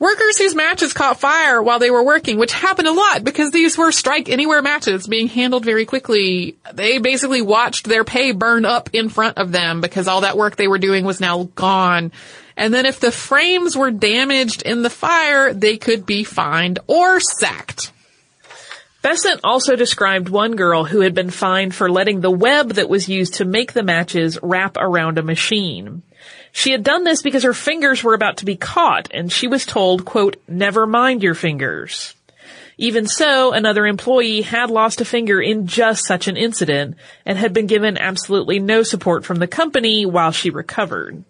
Workers 0.01 0.39
whose 0.39 0.55
matches 0.55 0.93
caught 0.93 1.19
fire 1.19 1.61
while 1.61 1.81
they 1.81 1.91
were 1.91 2.05
working, 2.05 2.39
which 2.39 2.53
happened 2.53 2.87
a 2.87 2.93
lot 2.93 3.25
because 3.25 3.51
these 3.51 3.77
were 3.77 3.91
strike 3.91 4.29
anywhere 4.29 4.63
matches 4.63 5.09
being 5.09 5.27
handled 5.27 5.65
very 5.65 5.87
quickly. 5.87 6.57
They 6.73 6.99
basically 6.99 7.43
watched 7.43 7.87
their 7.87 8.05
pay 8.05 8.31
burn 8.31 8.65
up 8.65 8.91
in 8.93 9.09
front 9.09 9.39
of 9.39 9.51
them 9.51 9.81
because 9.81 10.07
all 10.07 10.21
that 10.21 10.37
work 10.37 10.55
they 10.55 10.69
were 10.69 10.79
doing 10.79 11.05
was 11.05 11.21
now 11.21 11.49
gone. 11.57 12.13
And 12.57 12.73
then 12.73 12.87
if 12.87 13.01
the 13.01 13.11
frames 13.11 13.77
were 13.77 13.91
damaged 13.91 14.63
in 14.63 14.83
the 14.83 14.91
fire, 14.91 15.53
they 15.53 15.77
could 15.79 16.07
be 16.07 16.23
fined 16.23 16.79
or 16.87 17.19
sacked. 17.19 17.93
Besant 19.09 19.41
also 19.43 19.75
described 19.75 20.29
one 20.29 20.55
girl 20.55 20.85
who 20.85 21.01
had 21.01 21.15
been 21.15 21.31
fined 21.31 21.75
for 21.75 21.91
letting 21.91 22.21
the 22.21 22.31
web 22.31 22.75
that 22.75 22.91
was 22.91 23.09
used 23.09 23.35
to 23.35 23.47
make 23.47 23.73
the 23.73 23.83
matches 23.83 24.39
wrap 24.43 24.77
around 24.77 25.17
a 25.17 25.23
machine. 25.23 26.03
She 26.53 26.73
had 26.73 26.83
done 26.83 27.05
this 27.05 27.23
because 27.23 27.43
her 27.45 27.55
fingers 27.55 28.05
were 28.05 28.13
about 28.13 28.37
to 28.39 28.45
be 28.45 28.57
caught 28.57 29.09
and 29.15 29.33
she 29.33 29.47
was 29.47 29.65
told, 29.65 30.05
quote, 30.05 30.37
never 30.47 30.87
mind 30.87 31.23
your 31.23 31.35
fingers. 31.35 32.15
Even 32.77 33.07
so, 33.07 33.55
another 33.55 33.87
employee 33.87 34.43
had 34.43 34.69
lost 34.69 35.01
a 35.01 35.07
finger 35.07 35.41
in 35.41 35.67
just 35.67 36.05
such 36.05 36.29
an 36.29 36.37
incident 36.37 36.99
and 37.25 37.39
had 37.39 37.55
been 37.55 37.67
given 37.67 37.97
absolutely 37.97 38.59
no 38.59 38.83
support 38.83 39.25
from 39.25 39.39
the 39.39 39.47
company 39.47 40.05
while 40.05 40.33
she 40.33 40.51
recovered. 40.51 41.25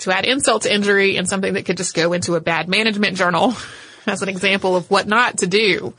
To 0.00 0.14
add 0.14 0.26
insult 0.26 0.64
to 0.64 0.74
injury 0.74 1.16
and 1.16 1.26
something 1.26 1.54
that 1.54 1.64
could 1.64 1.78
just 1.78 1.94
go 1.94 2.12
into 2.12 2.34
a 2.34 2.40
bad 2.42 2.68
management 2.68 3.16
journal 3.16 3.54
as 4.06 4.20
an 4.20 4.28
example 4.28 4.76
of 4.76 4.90
what 4.90 5.06
not 5.06 5.38
to 5.38 5.46
do. 5.46 5.94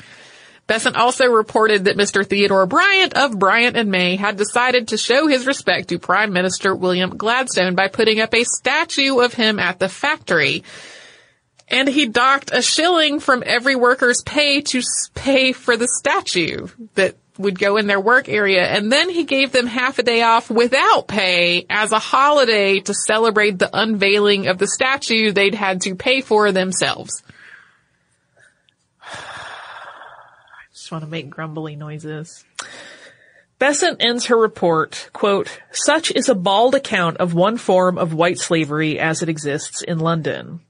Besant 0.66 0.96
also 0.96 1.26
reported 1.26 1.86
that 1.86 1.98
Mr. 1.98 2.26
Theodore 2.26 2.66
Bryant 2.66 3.16
of 3.16 3.38
Bryant 3.38 3.76
and 3.76 3.92
May 3.92 4.16
had 4.16 4.38
decided 4.38 4.90
to 4.90 4.98
show 4.98 5.28
his 5.28 5.46
respect 5.46 5.90
to 5.90 6.00
Prime 6.00 6.32
Minister 6.32 6.74
William 6.74 7.18
Gladstone 7.18 7.76
by 7.76 7.90
putting 7.90 8.22
up 8.22 8.34
a 8.34 8.46
statue 8.46 9.20
of 9.20 9.34
him 9.34 9.60
at 9.60 9.80
the 9.80 9.90
factory. 9.90 10.64
And 11.68 11.90
he 11.90 12.08
docked 12.08 12.52
a 12.54 12.62
shilling 12.62 13.20
from 13.20 13.44
every 13.46 13.76
worker's 13.76 14.22
pay 14.22 14.62
to 14.62 14.82
pay 15.14 15.52
for 15.52 15.76
the 15.76 15.88
statue 15.88 16.68
that 16.96 17.16
would 17.38 17.58
go 17.58 17.78
in 17.78 17.88
their 17.88 18.00
work 18.00 18.30
area. 18.30 18.64
And 18.64 18.92
then 18.92 19.10
he 19.10 19.24
gave 19.24 19.52
them 19.52 19.68
half 19.68 20.00
a 20.00 20.04
day 20.04 20.22
off 20.22 20.50
without 20.50 21.08
pay 21.08 21.66
as 21.70 21.92
a 21.92 22.00
holiday 22.00 22.80
to 22.82 22.94
celebrate 22.94 23.58
the 23.60 23.70
unveiling 23.74 24.48
of 24.48 24.60
the 24.60 24.68
statue 24.68 25.32
they'd 25.32 25.56
had 25.56 25.82
to 25.82 25.96
pay 25.96 26.22
for 26.22 26.52
themselves. 26.52 27.24
Want 30.94 31.04
to 31.04 31.10
make 31.10 31.30
grumbly 31.30 31.76
noises. 31.76 32.46
Besant 33.60 33.98
ends 34.00 34.28
her 34.28 34.38
report, 34.38 35.10
quote, 35.12 35.60
such 35.72 36.12
is 36.12 36.30
a 36.30 36.36
bald 36.36 36.76
account 36.76 37.18
of 37.18 37.34
one 37.34 37.58
form 37.58 37.98
of 37.98 38.14
white 38.14 38.38
slavery 38.38 39.00
as 39.00 39.22
it 39.22 39.30
exists 39.30 39.82
in 39.82 40.00
London. 40.00 40.62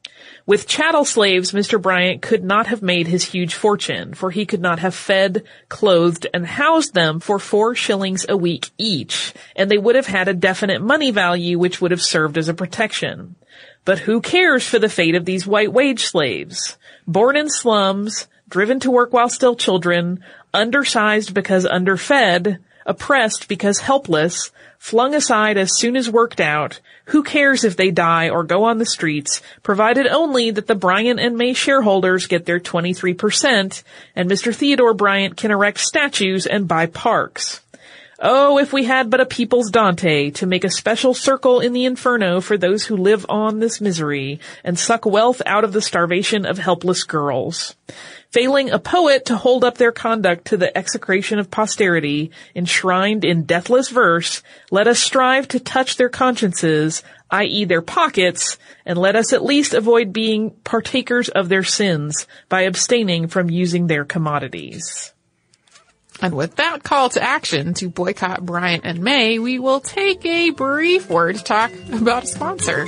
With 0.45 0.67
chattel 0.67 1.05
slaves, 1.05 1.51
Mr. 1.51 1.81
Bryant 1.81 2.21
could 2.21 2.43
not 2.43 2.67
have 2.67 2.81
made 2.81 3.07
his 3.07 3.23
huge 3.23 3.53
fortune, 3.53 4.13
for 4.13 4.29
he 4.29 4.45
could 4.45 4.61
not 4.61 4.79
have 4.79 4.93
fed, 4.93 5.43
clothed, 5.69 6.27
and 6.33 6.45
housed 6.45 6.93
them 6.93 7.19
for 7.19 7.39
four 7.39 7.75
shillings 7.75 8.25
a 8.27 8.35
week 8.35 8.69
each, 8.77 9.33
and 9.55 9.71
they 9.71 9.77
would 9.77 9.95
have 9.95 10.07
had 10.07 10.27
a 10.27 10.33
definite 10.33 10.81
money 10.81 11.11
value 11.11 11.57
which 11.57 11.81
would 11.81 11.91
have 11.91 12.01
served 12.01 12.37
as 12.37 12.49
a 12.49 12.53
protection. 12.53 13.35
But 13.85 13.99
who 13.99 14.21
cares 14.21 14.67
for 14.67 14.79
the 14.79 14.89
fate 14.89 15.15
of 15.15 15.25
these 15.25 15.47
white 15.47 15.71
wage 15.71 16.05
slaves? 16.05 16.77
Born 17.07 17.35
in 17.37 17.49
slums, 17.49 18.27
driven 18.53 18.79
to 18.79 18.91
work 18.91 19.11
while 19.11 19.29
still 19.29 19.55
children, 19.55 20.23
undersized 20.53 21.33
because 21.33 21.65
underfed, 21.65 22.59
oppressed 22.85 23.47
because 23.47 23.79
helpless, 23.79 24.51
flung 24.77 25.15
aside 25.15 25.57
as 25.57 25.75
soon 25.75 25.95
as 25.95 26.07
worked 26.07 26.39
out, 26.39 26.79
who 27.05 27.23
cares 27.23 27.63
if 27.63 27.75
they 27.75 27.89
die 27.89 28.29
or 28.29 28.43
go 28.43 28.65
on 28.65 28.77
the 28.77 28.85
streets, 28.85 29.41
provided 29.63 30.05
only 30.05 30.51
that 30.51 30.67
the 30.67 30.75
Bryant 30.75 31.19
and 31.19 31.35
May 31.35 31.53
shareholders 31.53 32.27
get 32.27 32.45
their 32.45 32.59
23% 32.59 33.83
and 34.15 34.29
Mr. 34.29 34.53
Theodore 34.53 34.93
Bryant 34.93 35.35
can 35.35 35.49
erect 35.49 35.79
statues 35.79 36.45
and 36.45 36.67
buy 36.67 36.85
parks. 36.85 37.61
Oh, 38.19 38.59
if 38.59 38.71
we 38.71 38.83
had 38.85 39.09
but 39.09 39.19
a 39.19 39.25
people's 39.25 39.71
Dante 39.71 40.29
to 40.31 40.45
make 40.45 40.63
a 40.63 40.69
special 40.69 41.15
circle 41.15 41.59
in 41.59 41.73
the 41.73 41.85
inferno 41.85 42.39
for 42.39 42.57
those 42.57 42.85
who 42.85 42.95
live 42.95 43.25
on 43.27 43.59
this 43.59 43.81
misery 43.81 44.39
and 44.63 44.77
suck 44.77 45.05
wealth 45.05 45.41
out 45.45 45.63
of 45.63 45.73
the 45.73 45.81
starvation 45.81 46.45
of 46.45 46.57
helpless 46.59 47.03
girls 47.03 47.75
failing 48.33 48.71
a 48.71 48.79
poet 48.79 49.25
to 49.25 49.37
hold 49.37 49.63
up 49.63 49.77
their 49.77 49.91
conduct 49.91 50.45
to 50.45 50.57
the 50.57 50.75
execration 50.75 51.37
of 51.37 51.51
posterity, 51.51 52.31
enshrined 52.55 53.23
in 53.23 53.43
deathless 53.43 53.89
verse, 53.89 54.41
let 54.71 54.87
us 54.87 54.99
strive 54.99 55.47
to 55.47 55.59
touch 55.59 55.97
their 55.97 56.09
consciences, 56.09 57.03
i.e. 57.29 57.63
their 57.65 57.83
pockets, 57.83 58.57
and 58.87 58.97
let 58.97 59.15
us 59.15 59.31
at 59.33 59.45
least 59.45 59.75
avoid 59.75 60.11
being 60.11 60.49
partakers 60.63 61.29
of 61.29 61.47
their 61.47 61.63
sins 61.63 62.27
by 62.49 62.61
abstaining 62.61 63.27
from 63.27 63.51
using 63.51 63.85
their 63.85 64.03
commodities. 64.03 65.13
And 66.19 66.33
with 66.33 66.55
that 66.55 66.83
call 66.83 67.09
to 67.09 67.21
action 67.21 67.75
to 67.75 67.89
boycott 67.89 68.43
Bryant 68.43 68.83
and 68.83 68.99
May, 68.99 69.37
we 69.37 69.59
will 69.59 69.79
take 69.79 70.25
a 70.25 70.49
brief 70.49 71.07
word 71.09 71.35
to 71.35 71.43
talk 71.43 71.71
about 71.91 72.23
a 72.23 72.27
sponsor. 72.27 72.87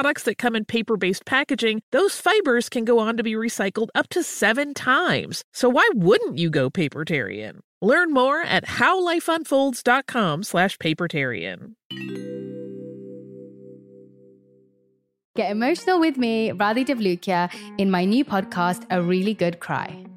that 0.00 0.38
come 0.38 0.56
in 0.56 0.64
paper 0.64 0.96
based 0.96 1.24
packaging, 1.24 1.82
those 1.92 2.16
fibers 2.16 2.68
can 2.68 2.84
go 2.84 2.98
on 2.98 3.16
to 3.16 3.22
be 3.22 3.34
recycled 3.34 3.88
up 3.94 4.08
to 4.10 4.22
seven 4.22 4.74
times. 4.74 5.44
So 5.52 5.68
why 5.68 5.88
wouldn't 5.94 6.38
you 6.38 6.50
go 6.50 6.70
papertarian? 6.70 7.60
Learn 7.82 8.12
more 8.12 8.42
at 8.42 8.66
howlifeunfolds.com 8.66 10.42
slash 10.42 10.76
papertarian. 10.78 11.74
Get 15.36 15.52
emotional 15.52 16.00
with 16.00 16.18
me, 16.18 16.50
Radhi 16.50 16.84
Devlukia, 16.84 17.50
in 17.78 17.90
my 17.90 18.04
new 18.04 18.24
podcast, 18.24 18.84
A 18.90 19.00
Really 19.00 19.32
Good 19.32 19.60
Cry. 19.60 20.04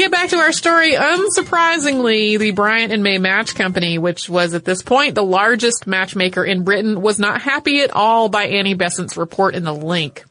Get 0.00 0.12
back 0.12 0.30
to 0.30 0.38
our 0.38 0.52
story, 0.52 0.92
unsurprisingly, 0.94 2.38
the 2.38 2.52
Bryant 2.52 2.90
and 2.90 3.02
May 3.02 3.18
Match 3.18 3.54
Company, 3.54 3.98
which 3.98 4.30
was 4.30 4.54
at 4.54 4.64
this 4.64 4.82
point 4.82 5.14
the 5.14 5.22
largest 5.22 5.86
matchmaker 5.86 6.42
in 6.42 6.64
Britain, 6.64 7.02
was 7.02 7.18
not 7.18 7.42
happy 7.42 7.82
at 7.82 7.90
all 7.90 8.30
by 8.30 8.44
Annie 8.44 8.72
Besant's 8.72 9.18
report 9.18 9.54
in 9.54 9.62
the 9.62 9.74
link. 9.74 10.24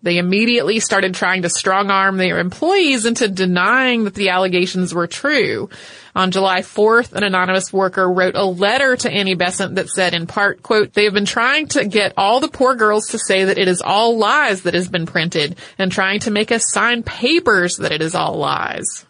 They 0.00 0.18
immediately 0.18 0.78
started 0.78 1.14
trying 1.14 1.42
to 1.42 1.50
strong 1.50 1.90
arm 1.90 2.18
their 2.18 2.38
employees 2.38 3.04
into 3.04 3.26
denying 3.26 4.04
that 4.04 4.14
the 4.14 4.28
allegations 4.28 4.94
were 4.94 5.08
true. 5.08 5.70
On 6.14 6.30
July 6.30 6.60
4th, 6.60 7.12
an 7.12 7.24
anonymous 7.24 7.72
worker 7.72 8.08
wrote 8.08 8.36
a 8.36 8.44
letter 8.44 8.94
to 8.94 9.10
Annie 9.10 9.34
Besant 9.34 9.74
that 9.74 9.88
said 9.88 10.14
in 10.14 10.28
part, 10.28 10.62
quote, 10.62 10.92
they 10.92 11.02
have 11.02 11.14
been 11.14 11.24
trying 11.24 11.66
to 11.70 11.84
get 11.84 12.14
all 12.16 12.38
the 12.38 12.46
poor 12.46 12.76
girls 12.76 13.08
to 13.08 13.18
say 13.18 13.46
that 13.46 13.58
it 13.58 13.66
is 13.66 13.82
all 13.82 14.16
lies 14.18 14.62
that 14.62 14.74
has 14.74 14.88
been 14.88 15.06
printed 15.06 15.56
and 15.78 15.90
trying 15.90 16.20
to 16.20 16.30
make 16.30 16.52
us 16.52 16.70
sign 16.70 17.02
papers 17.02 17.78
that 17.78 17.90
it 17.90 18.00
is 18.00 18.14
all 18.14 18.36
lies. 18.36 19.04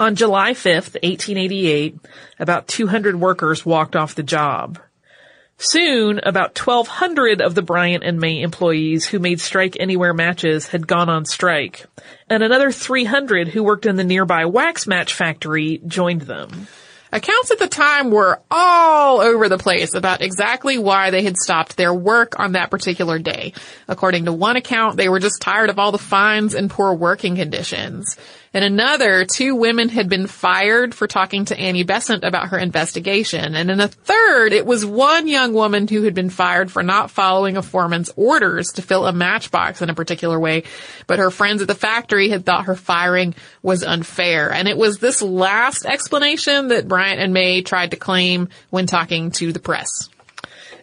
On 0.00 0.14
July 0.14 0.52
5th, 0.52 0.94
1888, 1.02 1.96
about 2.38 2.68
200 2.68 3.18
workers 3.18 3.66
walked 3.66 3.96
off 3.96 4.14
the 4.14 4.22
job. 4.22 4.78
Soon, 5.56 6.20
about 6.22 6.56
1,200 6.56 7.40
of 7.40 7.56
the 7.56 7.62
Bryant 7.62 8.04
and 8.04 8.20
May 8.20 8.40
employees 8.42 9.08
who 9.08 9.18
made 9.18 9.40
Strike 9.40 9.76
Anywhere 9.80 10.14
matches 10.14 10.68
had 10.68 10.86
gone 10.86 11.08
on 11.08 11.24
strike, 11.24 11.86
and 12.30 12.44
another 12.44 12.70
300 12.70 13.48
who 13.48 13.64
worked 13.64 13.86
in 13.86 13.96
the 13.96 14.04
nearby 14.04 14.44
wax 14.44 14.86
match 14.86 15.14
factory 15.14 15.80
joined 15.84 16.20
them. 16.22 16.68
Accounts 17.10 17.50
at 17.50 17.58
the 17.58 17.68
time 17.68 18.10
were 18.10 18.40
all 18.50 19.20
over 19.20 19.48
the 19.48 19.56
place 19.56 19.94
about 19.94 20.20
exactly 20.20 20.76
why 20.76 21.10
they 21.10 21.22
had 21.22 21.38
stopped 21.38 21.76
their 21.76 21.92
work 21.92 22.38
on 22.38 22.52
that 22.52 22.70
particular 22.70 23.18
day. 23.18 23.54
According 23.88 24.26
to 24.26 24.32
one 24.32 24.56
account, 24.56 24.98
they 24.98 25.08
were 25.08 25.18
just 25.18 25.40
tired 25.40 25.70
of 25.70 25.78
all 25.78 25.90
the 25.90 25.98
fines 25.98 26.54
and 26.54 26.70
poor 26.70 26.92
working 26.92 27.36
conditions. 27.36 28.18
In 28.54 28.62
another, 28.62 29.26
two 29.26 29.54
women 29.54 29.90
had 29.90 30.08
been 30.08 30.26
fired 30.26 30.94
for 30.94 31.06
talking 31.06 31.44
to 31.46 31.58
Annie 31.58 31.82
Besant 31.82 32.24
about 32.24 32.48
her 32.48 32.58
investigation. 32.58 33.54
And 33.54 33.70
in 33.70 33.78
a 33.78 33.88
third, 33.88 34.52
it 34.52 34.64
was 34.64 34.86
one 34.86 35.28
young 35.28 35.52
woman 35.52 35.86
who 35.86 36.02
had 36.02 36.14
been 36.14 36.30
fired 36.30 36.70
for 36.70 36.82
not 36.82 37.10
following 37.10 37.58
a 37.58 37.62
foreman's 37.62 38.10
orders 38.16 38.72
to 38.72 38.82
fill 38.82 39.06
a 39.06 39.12
matchbox 39.12 39.82
in 39.82 39.90
a 39.90 39.94
particular 39.94 40.40
way. 40.40 40.64
But 41.06 41.18
her 41.18 41.30
friends 41.30 41.60
at 41.60 41.68
the 41.68 41.74
factory 41.74 42.30
had 42.30 42.46
thought 42.46 42.64
her 42.64 42.76
firing 42.76 43.34
was 43.62 43.82
unfair. 43.82 44.50
And 44.50 44.66
it 44.66 44.78
was 44.78 44.98
this 44.98 45.20
last 45.20 45.84
explanation 45.84 46.68
that 46.68 46.88
Bryant 46.88 47.20
and 47.20 47.34
May 47.34 47.60
tried 47.60 47.90
to 47.90 47.96
claim 47.96 48.48
when 48.70 48.86
talking 48.86 49.30
to 49.32 49.52
the 49.52 49.60
press. 49.60 50.08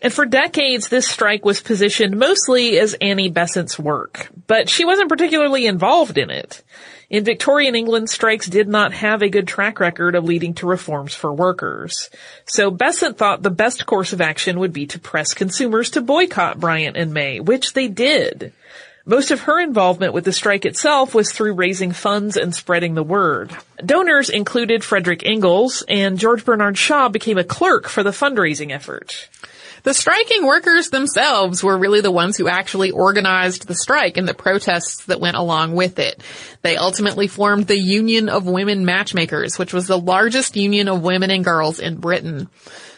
And 0.01 0.13
for 0.13 0.25
decades, 0.25 0.89
this 0.89 1.08
strike 1.08 1.43
was 1.43 1.62
positioned 1.62 2.15
mostly 2.15 2.78
as 2.78 2.93
Annie 2.95 3.30
Besant's 3.30 3.80
work, 3.80 4.30
but 4.45 4.69
she 4.69 4.86
wasn't 4.86 5.10
particularly 5.10 5.65
involved 5.65 6.19
in 6.19 6.30
it. 6.30 6.62
In 7.10 7.24
Victorian 7.24 7.76
England, 7.76 8.10
strikes 8.10 8.48
did 8.48 8.68
not 8.68 8.94
have 8.94 9.22
a 9.22 9.30
good 9.30 9.48
track 9.48 9.80
record 9.80 10.15
of 10.15 10.24
leading 10.24 10.56
to 10.56 10.65
reforms 10.65 11.13
for 11.13 11.32
workers. 11.32 12.10
So 12.46 12.72
Besant 12.72 13.18
thought 13.18 13.44
the 13.44 13.52
best 13.52 13.86
course 13.86 14.12
of 14.12 14.22
action 14.22 14.60
would 14.60 14.74
be 14.74 14.88
to 14.88 15.00
press 15.00 15.34
consumers 15.34 15.91
to 15.91 16.02
boycott 16.02 16.60
Bryant 16.60 16.98
and 16.98 17.13
May, 17.13 17.39
which 17.39 17.74
they 17.74 17.88
did. 17.88 18.54
Most 19.08 19.30
of 19.30 19.41
her 19.41 19.60
involvement 19.60 20.13
with 20.13 20.26
the 20.26 20.34
strike 20.34 20.65
itself 20.65 21.13
was 21.13 21.32
through 21.32 21.54
raising 21.54 21.91
funds 21.91 22.38
and 22.38 22.56
spreading 22.56 22.96
the 22.96 23.04
word. 23.04 23.56
Donors 23.86 24.32
included 24.32 24.84
Frederick 24.84 25.22
Engels, 25.24 25.84
and 25.88 26.18
George 26.18 26.44
Bernard 26.44 26.76
Shaw 26.76 27.10
became 27.10 27.38
a 27.38 27.44
clerk 27.44 27.88
for 27.88 28.02
the 28.02 28.10
fundraising 28.10 28.72
effort. 28.72 29.30
The 29.86 29.93
striking 29.93 30.48
workers 30.48 30.89
themselves 30.89 31.63
were 31.63 31.78
really 31.78 32.02
the 32.02 32.10
ones 32.10 32.38
who 32.38 32.48
actually 32.48 32.89
organized 32.89 33.67
the 33.67 33.76
strike 33.76 34.17
and 34.17 34.28
the 34.28 34.34
protests 34.34 35.06
that 35.06 35.19
went 35.19 35.38
along 35.38 35.76
with 35.76 36.00
it. 36.00 36.24
They 36.63 36.76
ultimately 36.76 37.28
formed 37.28 37.67
the 37.67 37.78
Union 37.78 38.28
of 38.28 38.48
Women 38.48 38.84
Matchmakers, 38.84 39.60
which 39.60 39.74
was 39.74 39.86
the 39.86 40.00
largest 40.00 40.56
union 40.56 40.88
of 40.88 41.04
women 41.04 41.30
and 41.30 41.43
girls 41.43 41.80
in 41.80 41.98
Britain. 41.98 42.50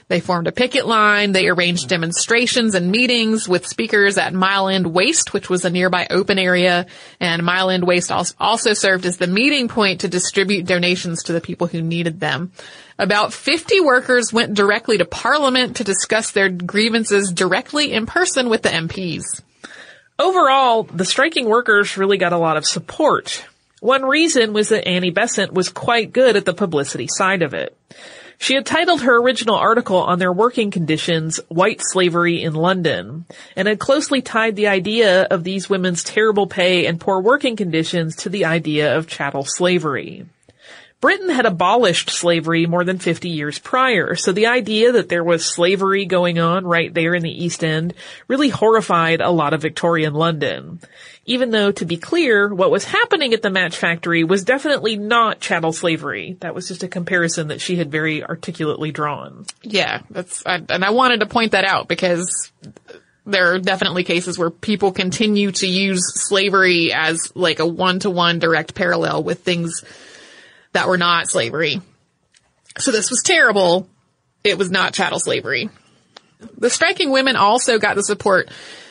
They 0.09 0.21
formed 0.21 0.47
a 0.47 0.53
picket 0.53 0.87
line. 0.87 1.33
They 1.33 1.49
arranged 1.49 1.89
demonstrations 1.89 2.75
and 2.75 2.91
meetings 2.91 3.47
with 3.47 3.67
speakers 3.67 4.17
at 4.17 4.33
Mile 4.33 4.69
End 4.69 4.87
Waste, 4.87 5.33
which 5.33 5.49
was 5.49 5.65
a 5.65 5.69
nearby 5.69 6.07
open 6.09 6.39
area. 6.39 6.85
And 7.19 7.43
Mile 7.43 7.69
End 7.69 7.85
Waste 7.85 8.11
also 8.39 8.73
served 8.73 9.05
as 9.05 9.17
the 9.17 9.27
meeting 9.27 9.67
point 9.67 10.01
to 10.01 10.07
distribute 10.07 10.65
donations 10.65 11.23
to 11.23 11.33
the 11.33 11.41
people 11.41 11.67
who 11.67 11.81
needed 11.81 12.21
them. 12.21 12.53
About 12.97 13.33
50 13.33 13.81
workers 13.81 14.31
went 14.31 14.53
directly 14.53 14.97
to 14.97 15.05
Parliament 15.05 15.77
to 15.77 15.83
discuss 15.83 16.31
their 16.31 16.47
grievances 16.47 17.31
directly 17.33 17.91
in 17.91 18.05
person 18.05 18.49
with 18.49 18.61
the 18.61 18.69
MPs. 18.69 19.41
Overall, 20.17 20.83
the 20.83 21.05
striking 21.05 21.47
workers 21.47 21.97
really 21.97 22.17
got 22.17 22.33
a 22.33 22.37
lot 22.37 22.57
of 22.57 22.65
support. 22.65 23.45
One 23.81 24.03
reason 24.03 24.53
was 24.53 24.69
that 24.69 24.87
Annie 24.87 25.11
Besant 25.11 25.53
was 25.53 25.69
quite 25.69 26.13
good 26.13 26.35
at 26.35 26.45
the 26.45 26.53
publicity 26.53 27.07
side 27.07 27.43
of 27.43 27.53
it. 27.53 27.77
She 28.39 28.53
had 28.53 28.65
titled 28.65 29.01
her 29.01 29.17
original 29.17 29.55
article 29.55 29.97
on 29.97 30.19
their 30.19 30.31
working 30.31 30.71
conditions, 30.71 31.39
White 31.49 31.81
Slavery 31.81 32.43
in 32.43 32.53
London, 32.53 33.25
and 33.55 33.67
had 33.67 33.79
closely 33.79 34.21
tied 34.21 34.55
the 34.55 34.67
idea 34.67 35.23
of 35.23 35.43
these 35.43 35.69
women's 35.69 36.03
terrible 36.03 36.47
pay 36.47 36.85
and 36.85 36.99
poor 36.99 37.19
working 37.19 37.55
conditions 37.55 38.15
to 38.17 38.29
the 38.29 38.45
idea 38.45 38.95
of 38.95 39.07
chattel 39.07 39.43
slavery. 39.43 40.25
Britain 40.99 41.29
had 41.29 41.45
abolished 41.45 42.09
slavery 42.09 42.65
more 42.65 42.83
than 42.83 42.97
50 42.97 43.29
years 43.29 43.59
prior, 43.59 44.15
so 44.15 44.31
the 44.31 44.47
idea 44.47 44.93
that 44.93 45.09
there 45.09 45.23
was 45.23 45.45
slavery 45.45 46.05
going 46.05 46.39
on 46.39 46.65
right 46.65 46.91
there 46.91 47.13
in 47.13 47.21
the 47.21 47.43
East 47.43 47.63
End 47.63 47.93
really 48.27 48.49
horrified 48.49 49.21
a 49.21 49.29
lot 49.29 49.53
of 49.53 49.61
Victorian 49.61 50.15
London. 50.15 50.79
Even 51.25 51.51
though, 51.51 51.71
to 51.71 51.85
be 51.85 51.97
clear, 51.97 52.51
what 52.51 52.71
was 52.71 52.85
happening 52.85 53.33
at 53.33 53.41
the 53.41 53.49
match 53.51 53.77
factory 53.77 54.23
was 54.23 54.43
definitely 54.43 54.95
not 54.95 55.39
chattel 55.39 55.73
slavery. 55.73 56.37
That 56.39 56.55
was 56.55 56.67
just 56.67 56.83
a 56.83 56.87
comparison 56.87 57.49
that 57.49 57.61
she 57.61 57.75
had 57.75 57.91
very 57.91 58.23
articulately 58.23 58.91
drawn. 58.91 59.45
Yeah, 59.61 60.01
that's, 60.09 60.43
I, 60.45 60.63
and 60.69 60.83
I 60.83 60.91
wanted 60.91 61.19
to 61.19 61.25
point 61.25 61.51
that 61.51 61.65
out 61.65 61.87
because 61.87 62.51
there 63.25 63.53
are 63.53 63.59
definitely 63.59 64.05
cases 64.05 64.39
where 64.39 64.49
people 64.49 64.93
continue 64.93 65.51
to 65.51 65.67
use 65.67 66.01
slavery 66.27 66.93
as 66.93 67.31
like 67.35 67.59
a 67.59 67.67
one-to-one 67.67 68.39
direct 68.39 68.73
parallel 68.73 69.21
with 69.21 69.41
things 69.41 69.83
that 70.73 70.87
were 70.87 70.97
not 70.97 71.29
slavery. 71.29 71.81
So 72.77 72.91
this 72.91 73.09
was 73.09 73.21
terrible. 73.23 73.89
It 74.43 74.57
was 74.57 74.69
not 74.69 74.93
chattel 74.93 75.19
slavery. 75.19 75.69
The 76.57 76.69
striking 76.69 77.09
women 77.09 77.35
also 77.35 77.79
got 77.79 77.95
the 77.95 78.03
support 78.03 78.49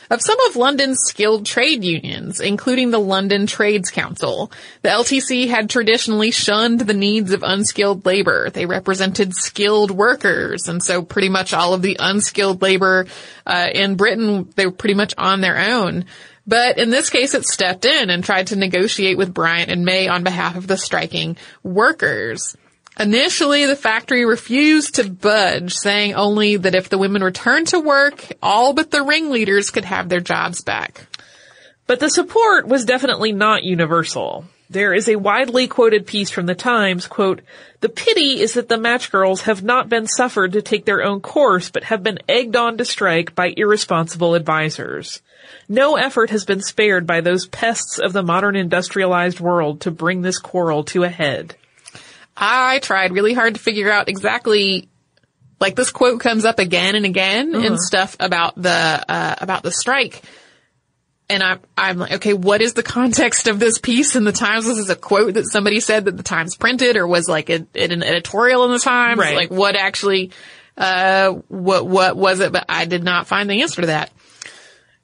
of 0.09 0.21
some 0.21 0.39
of 0.47 0.55
London's 0.55 0.99
skilled 1.01 1.45
trade 1.45 1.83
unions, 1.83 2.39
including 2.39 2.91
the 2.91 2.99
London 2.99 3.45
Trades 3.45 3.91
Council. 3.91 4.51
The 4.81 4.89
LTC 4.89 5.49
had 5.49 5.69
traditionally 5.69 6.31
shunned 6.31 6.81
the 6.81 6.93
needs 6.93 7.33
of 7.33 7.43
unskilled 7.43 8.05
labor. 8.05 8.49
They 8.49 8.65
represented 8.65 9.33
skilled 9.33 9.91
workers, 9.91 10.67
and 10.67 10.81
so 10.81 11.01
pretty 11.01 11.29
much 11.29 11.53
all 11.53 11.73
of 11.73 11.81
the 11.81 11.97
unskilled 11.99 12.61
labor 12.61 13.07
uh, 13.45 13.67
in 13.73 13.95
Britain, 13.95 14.49
they 14.55 14.65
were 14.65 14.71
pretty 14.71 14.95
much 14.95 15.13
on 15.17 15.41
their 15.41 15.57
own. 15.57 16.05
But 16.47 16.77
in 16.77 16.89
this 16.89 17.09
case, 17.09 17.33
it 17.33 17.45
stepped 17.45 17.83
in 17.83 18.09
and 18.09 18.23
tried 18.23 18.47
to 18.47 18.55
negotiate 18.55 19.17
with 19.17 19.33
Bryant 19.33 19.69
and 19.69 19.83
May 19.83 20.07
on 20.07 20.23
behalf 20.23 20.55
of 20.55 20.65
the 20.65 20.77
striking 20.77 21.35
workers. 21.61 22.55
Initially, 22.97 23.65
the 23.65 23.75
factory 23.75 24.25
refused 24.25 24.95
to 24.95 25.09
budge, 25.09 25.73
saying 25.73 26.15
only 26.15 26.55
that 26.57 26.73
if 26.73 26.89
the 26.89 26.97
women 26.97 27.23
returned 27.23 27.67
to 27.67 27.79
work, 27.79 28.31
all 28.41 28.73
but 28.73 28.89
the 28.89 29.03
ringleaders 29.03 29.69
could 29.69 29.85
have 29.85 30.09
their 30.09 30.21
jobs 30.21 30.61
back. 30.61 31.05
But 31.85 31.99
the 31.99 32.09
support 32.09 32.67
was 32.67 32.85
definitely 32.85 33.33
not 33.33 33.63
universal. 33.63 34.45
There 34.69 34.93
is 34.93 35.07
a 35.07 35.15
widely 35.15 35.67
quoted 35.67 36.07
piece 36.07 36.29
from 36.29 36.45
the 36.45 36.55
Times, 36.55 37.07
quote, 37.07 37.41
The 37.81 37.89
pity 37.89 38.41
is 38.41 38.55
that 38.55 38.67
the 38.67 38.77
match 38.77 39.11
girls 39.11 39.41
have 39.41 39.63
not 39.63 39.89
been 39.89 40.07
suffered 40.07 40.53
to 40.53 40.61
take 40.61 40.85
their 40.85 41.03
own 41.03 41.21
course, 41.21 41.69
but 41.69 41.85
have 41.85 42.03
been 42.03 42.19
egged 42.27 42.55
on 42.55 42.77
to 42.77 42.85
strike 42.85 43.35
by 43.35 43.53
irresponsible 43.55 44.35
advisers. 44.35 45.21
No 45.69 45.95
effort 45.95 46.29
has 46.29 46.45
been 46.45 46.61
spared 46.61 47.05
by 47.05 47.21
those 47.21 47.47
pests 47.47 47.99
of 47.99 48.13
the 48.13 48.23
modern 48.23 48.55
industrialized 48.55 49.39
world 49.39 49.81
to 49.81 49.91
bring 49.91 50.21
this 50.21 50.39
quarrel 50.39 50.83
to 50.85 51.03
a 51.03 51.09
head. 51.09 51.55
I 52.35 52.79
tried 52.79 53.11
really 53.11 53.33
hard 53.33 53.55
to 53.55 53.59
figure 53.59 53.91
out 53.91 54.09
exactly 54.09 54.87
like 55.59 55.75
this 55.75 55.91
quote 55.91 56.19
comes 56.19 56.45
up 56.45 56.59
again 56.59 56.95
and 56.95 57.05
again 57.05 57.55
uh-huh. 57.55 57.65
in 57.65 57.77
stuff 57.77 58.15
about 58.19 58.61
the 58.61 58.69
uh, 58.69 59.35
about 59.39 59.63
the 59.63 59.71
strike. 59.71 60.21
And 61.29 61.43
I'm, 61.43 61.59
I'm 61.77 61.97
like, 61.97 62.13
okay, 62.13 62.33
what 62.33 62.61
is 62.61 62.73
the 62.73 62.83
context 62.83 63.47
of 63.47 63.59
this 63.59 63.79
piece 63.79 64.15
in 64.15 64.23
the 64.23 64.31
Times? 64.31 64.65
This 64.65 64.77
is 64.77 64.89
a 64.89 64.95
quote 64.95 65.33
that 65.33 65.45
somebody 65.45 65.81
said 65.81 66.05
that 66.05 66.15
the 66.15 66.23
Times 66.23 66.55
printed 66.55 66.95
or 66.95 67.05
was 67.05 67.27
like 67.27 67.49
a, 67.49 67.67
an 67.75 68.01
editorial 68.01 68.63
in 68.63 68.71
the 68.71 68.79
Times. 68.79 69.19
Right. 69.19 69.35
Like 69.35 69.51
what 69.51 69.75
actually, 69.75 70.31
uh, 70.77 71.31
what, 71.49 71.85
what 71.85 72.15
was 72.15 72.39
it? 72.39 72.53
But 72.53 72.67
I 72.69 72.85
did 72.85 73.03
not 73.03 73.27
find 73.27 73.49
the 73.49 73.61
answer 73.61 73.81
to 73.81 73.87
that. 73.87 74.09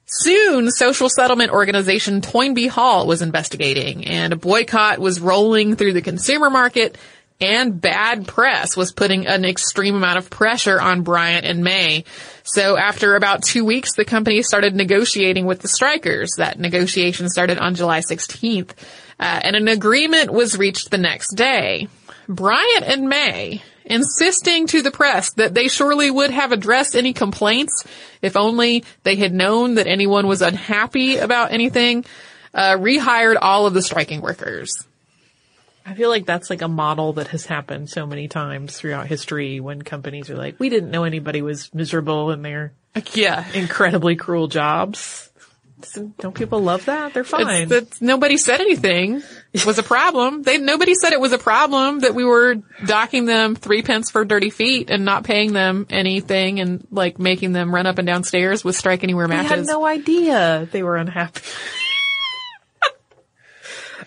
Soon, 0.06 0.70
social 0.70 1.08
settlement 1.08 1.50
organization 1.50 2.20
Toynbee 2.20 2.68
Hall 2.68 3.06
was 3.06 3.22
investigating 3.22 4.06
and 4.06 4.32
a 4.32 4.36
boycott 4.36 4.98
was 4.98 5.20
rolling 5.20 5.76
through 5.76 5.94
the 5.94 6.02
consumer 6.02 6.50
market 6.50 6.98
and 7.40 7.80
bad 7.80 8.26
press 8.26 8.76
was 8.76 8.92
putting 8.92 9.26
an 9.26 9.44
extreme 9.44 9.96
amount 9.96 10.18
of 10.18 10.30
pressure 10.30 10.80
on 10.80 11.02
Bryant 11.02 11.44
and 11.44 11.64
May. 11.64 12.04
So 12.44 12.76
after 12.76 13.16
about 13.16 13.42
two 13.42 13.64
weeks, 13.64 13.94
the 13.96 14.04
company 14.04 14.42
started 14.42 14.74
negotiating 14.74 15.46
with 15.46 15.60
the 15.60 15.68
strikers. 15.68 16.32
That 16.36 16.58
negotiation 16.58 17.28
started 17.28 17.58
on 17.58 17.74
July 17.74 18.00
16th, 18.00 18.70
uh, 19.18 19.40
and 19.42 19.56
an 19.56 19.68
agreement 19.68 20.32
was 20.32 20.58
reached 20.58 20.90
the 20.90 20.98
next 20.98 21.34
day. 21.34 21.88
Bryant 22.28 22.84
and 22.84 23.08
May, 23.08 23.62
insisting 23.84 24.66
to 24.68 24.82
the 24.82 24.90
press 24.90 25.32
that 25.34 25.54
they 25.54 25.68
surely 25.68 26.10
would 26.10 26.30
have 26.30 26.52
addressed 26.52 26.96
any 26.96 27.12
complaints 27.12 27.84
if 28.22 28.36
only 28.36 28.84
they 29.02 29.16
had 29.16 29.32
known 29.32 29.74
that 29.74 29.86
anyone 29.86 30.26
was 30.26 30.42
unhappy 30.42 31.16
about 31.16 31.52
anything, 31.52 32.04
uh, 32.54 32.76
rehired 32.76 33.36
all 33.40 33.66
of 33.66 33.74
the 33.74 33.82
striking 33.82 34.20
workers. 34.20 34.86
I 35.86 35.94
feel 35.94 36.08
like 36.08 36.24
that's 36.24 36.48
like 36.48 36.62
a 36.62 36.68
model 36.68 37.14
that 37.14 37.28
has 37.28 37.44
happened 37.44 37.90
so 37.90 38.06
many 38.06 38.26
times 38.26 38.76
throughout 38.76 39.06
history 39.06 39.60
when 39.60 39.82
companies 39.82 40.30
are 40.30 40.36
like, 40.36 40.58
we 40.58 40.70
didn't 40.70 40.90
know 40.90 41.04
anybody 41.04 41.42
was 41.42 41.72
miserable 41.74 42.30
in 42.30 42.40
their 42.40 42.72
yeah 43.12 43.44
incredibly 43.52 44.16
cruel 44.16 44.48
jobs. 44.48 45.30
Don't 46.18 46.34
people 46.34 46.60
love 46.60 46.86
that? 46.86 47.14
They're 47.14 47.24
fine. 47.24 47.64
It's, 47.64 47.72
it's, 47.72 48.02
nobody 48.02 48.36
said 48.36 48.60
anything 48.60 49.22
was 49.66 49.78
a 49.78 49.82
problem. 49.82 50.42
They 50.42 50.58
nobody 50.58 50.94
said 50.94 51.12
it 51.12 51.20
was 51.20 51.32
a 51.32 51.38
problem 51.38 52.00
that 52.00 52.14
we 52.14 52.24
were 52.24 52.56
docking 52.84 53.26
them 53.26 53.54
three 53.54 53.82
pence 53.82 54.10
for 54.10 54.24
dirty 54.24 54.50
feet 54.50 54.90
and 54.90 55.04
not 55.04 55.24
paying 55.24 55.52
them 55.52 55.86
anything 55.90 56.60
and 56.60 56.86
like 56.90 57.18
making 57.18 57.52
them 57.52 57.74
run 57.74 57.86
up 57.86 57.98
and 57.98 58.06
down 58.06 58.24
stairs 58.24 58.64
with 58.64 58.76
strike 58.76 59.04
anywhere 59.04 59.28
matches. 59.28 59.50
They 59.50 59.56
had 59.56 59.66
no 59.66 59.84
idea 59.84 60.68
they 60.72 60.82
were 60.82 60.96
unhappy. 60.96 61.40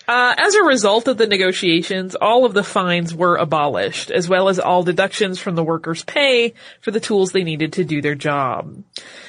Uh, 0.08 0.34
as 0.38 0.54
a 0.54 0.62
result 0.62 1.06
of 1.06 1.18
the 1.18 1.26
negotiations, 1.26 2.14
all 2.14 2.46
of 2.46 2.54
the 2.54 2.64
fines 2.64 3.14
were 3.14 3.36
abolished, 3.36 4.10
as 4.10 4.26
well 4.26 4.48
as 4.48 4.58
all 4.58 4.82
deductions 4.82 5.38
from 5.38 5.54
the 5.54 5.62
workers' 5.62 6.02
pay 6.02 6.54
for 6.80 6.90
the 6.90 6.98
tools 6.98 7.32
they 7.32 7.44
needed 7.44 7.74
to 7.74 7.84
do 7.84 8.00
their 8.00 8.14
job. 8.14 8.82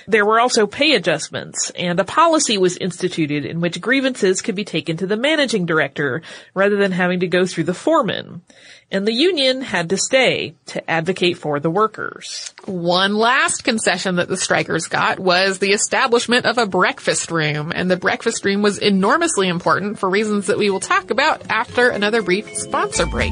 There 0.08 0.26
were 0.26 0.40
also 0.40 0.66
pay 0.66 0.94
adjustments, 0.94 1.70
and 1.72 2.00
a 2.00 2.06
policy 2.06 2.58
was 2.58 2.78
instituted 2.78 3.44
in 3.44 3.60
which 3.60 3.82
grievances 3.82 4.42
could 4.42 4.56
be 4.56 4.64
taken 4.64 4.96
to 4.98 5.06
the 5.06 5.18
managing 5.18 5.66
director 5.66 6.22
rather 6.54 6.78
than 6.78 6.94
having 6.94 7.20
to 7.20 7.28
go 7.28 7.46
through 7.46 7.66
the 7.66 7.74
foreman 7.74 8.42
and 8.92 9.08
the 9.08 9.14
union 9.14 9.62
had 9.62 9.90
to 9.90 9.98
stay 9.98 10.56
to 10.68 10.90
advocate 10.90 11.38
for 11.38 11.60
the 11.60 11.70
workers. 11.70 12.54
One 12.66 13.16
last 13.16 13.64
concession 13.64 14.16
that 14.16 14.28
the 14.28 14.38
strikers 14.38 14.88
got 14.88 15.20
was 15.20 15.60
the 15.60 15.72
establishment 15.72 16.46
of 16.46 16.58
a 16.58 16.66
breakfast 16.66 17.32
room, 17.32 17.72
and 17.74 17.90
the 17.90 17.98
breakfast 17.98 18.44
room 18.46 18.62
was 18.62 18.78
enormously 18.78 19.48
important 19.48 20.00
for 20.00 20.10
reasons 20.10 20.48
that 20.48 20.58
we 20.58 20.70
will 20.70 20.80
talk 20.80 21.12
about 21.12 21.50
after 21.50 21.90
another 21.90 22.22
brief 22.22 22.54
sponsor 22.56 23.06
break. 23.06 23.32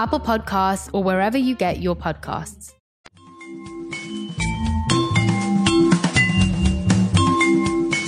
Apple 0.00 0.18
Podcasts, 0.18 0.88
or 0.94 1.04
wherever 1.04 1.36
you 1.36 1.54
get 1.54 1.82
your 1.82 1.94
podcasts. 1.94 2.72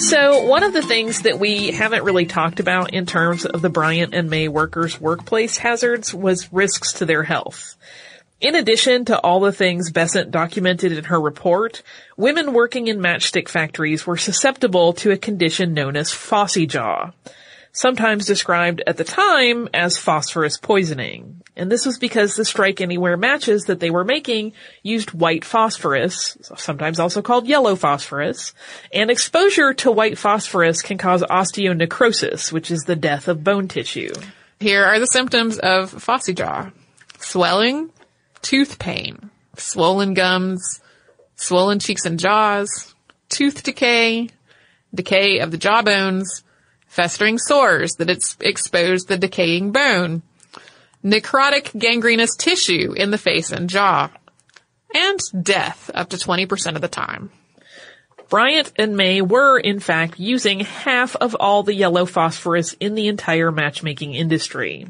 So 0.08 0.46
one 0.46 0.62
of 0.62 0.72
the 0.72 0.80
things 0.80 1.22
that 1.22 1.38
we 1.38 1.70
haven't 1.70 2.04
really 2.04 2.24
talked 2.24 2.60
about 2.60 2.94
in 2.94 3.04
terms 3.04 3.44
of 3.44 3.60
the 3.60 3.68
Bryant 3.68 4.14
and 4.14 4.30
May 4.30 4.48
workers' 4.48 4.98
workplace 4.98 5.58
hazards 5.58 6.14
was 6.14 6.50
risks 6.50 6.94
to 6.94 7.04
their 7.04 7.24
health. 7.24 7.76
In 8.40 8.54
addition 8.54 9.04
to 9.06 9.20
all 9.20 9.40
the 9.40 9.52
things 9.52 9.92
Besant 9.92 10.30
documented 10.30 10.92
in 10.92 11.04
her 11.04 11.20
report, 11.20 11.82
women 12.16 12.54
working 12.54 12.88
in 12.88 13.00
matchstick 13.00 13.48
factories 13.48 14.06
were 14.06 14.16
susceptible 14.16 14.94
to 14.94 15.10
a 15.10 15.18
condition 15.18 15.74
known 15.74 15.96
as 15.96 16.10
phossy 16.10 16.66
jaw, 16.66 17.12
sometimes 17.72 18.26
described 18.26 18.82
at 18.86 18.98
the 18.98 19.04
time 19.04 19.68
as 19.72 19.96
phosphorus 19.96 20.58
poisoning. 20.58 21.42
And 21.56 21.70
this 21.70 21.84
was 21.84 21.98
because 21.98 22.34
the 22.34 22.44
Strike 22.44 22.80
Anywhere 22.80 23.16
matches 23.16 23.64
that 23.64 23.80
they 23.80 23.90
were 23.90 24.04
making 24.04 24.52
used 24.82 25.12
white 25.12 25.44
phosphorus, 25.44 26.36
sometimes 26.56 27.00
also 27.00 27.20
called 27.20 27.46
yellow 27.46 27.76
phosphorus, 27.76 28.54
and 28.92 29.10
exposure 29.10 29.74
to 29.74 29.90
white 29.90 30.16
phosphorus 30.16 30.80
can 30.80 30.98
cause 30.98 31.22
osteonecrosis, 31.22 32.52
which 32.52 32.70
is 32.70 32.82
the 32.82 32.96
death 32.96 33.28
of 33.28 33.44
bone 33.44 33.68
tissue. 33.68 34.12
Here 34.60 34.84
are 34.84 34.98
the 34.98 35.06
symptoms 35.06 35.58
of 35.58 35.92
phossy 35.92 36.34
jaw. 36.34 36.70
Swelling, 37.18 37.90
tooth 38.40 38.78
pain, 38.78 39.30
swollen 39.56 40.14
gums, 40.14 40.80
swollen 41.36 41.78
cheeks 41.78 42.04
and 42.04 42.18
jaws, 42.18 42.94
tooth 43.28 43.62
decay, 43.62 44.28
decay 44.94 45.40
of 45.40 45.50
the 45.50 45.58
jawbones, 45.58 46.44
festering 46.92 47.38
sores 47.38 47.94
that 47.94 48.10
it's 48.10 48.36
exposed 48.40 49.08
the 49.08 49.16
decaying 49.16 49.72
bone, 49.72 50.20
necrotic 51.02 51.76
gangrenous 51.78 52.36
tissue 52.36 52.92
in 52.94 53.10
the 53.10 53.16
face 53.16 53.50
and 53.50 53.70
jaw, 53.70 54.10
and 54.94 55.18
death 55.42 55.90
up 55.94 56.10
to 56.10 56.18
20% 56.18 56.74
of 56.74 56.82
the 56.82 56.88
time. 56.88 57.30
Bryant 58.28 58.72
and 58.76 58.94
May 58.94 59.22
were, 59.22 59.58
in 59.58 59.80
fact, 59.80 60.20
using 60.20 60.60
half 60.60 61.16
of 61.16 61.34
all 61.40 61.62
the 61.62 61.74
yellow 61.74 62.04
phosphorus 62.04 62.74
in 62.74 62.94
the 62.94 63.08
entire 63.08 63.50
matchmaking 63.50 64.12
industry. 64.12 64.86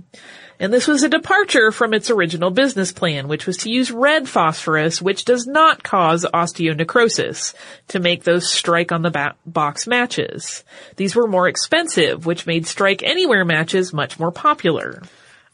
And 0.63 0.73
this 0.73 0.87
was 0.87 1.03
a 1.03 1.09
departure 1.09 1.73
from 1.73 1.93
its 1.93 2.09
original 2.09 2.53
business 2.53 2.93
plan, 2.93 3.27
which 3.27 3.49
was 3.49 3.57
to 3.59 3.69
use 3.69 3.91
red 3.91 4.29
phosphorus, 4.29 5.03
which 5.03 5.25
does 5.25 5.45
not 5.45 5.83
cause 5.83 6.25
osteonecrosis, 6.25 7.53
to 7.89 7.99
make 7.99 8.23
those 8.23 8.49
strike 8.49 8.93
on 8.93 9.03
the 9.03 9.35
box 9.45 9.89
matches. 9.89 10.63
These 10.95 11.17
were 11.17 11.27
more 11.27 11.49
expensive, 11.49 12.27
which 12.27 12.47
made 12.47 12.69
strike 12.69 13.03
anywhere 13.03 13.45
matches 13.45 13.93
much 13.93 14.21
more 14.21 14.31
popular. 14.31 15.03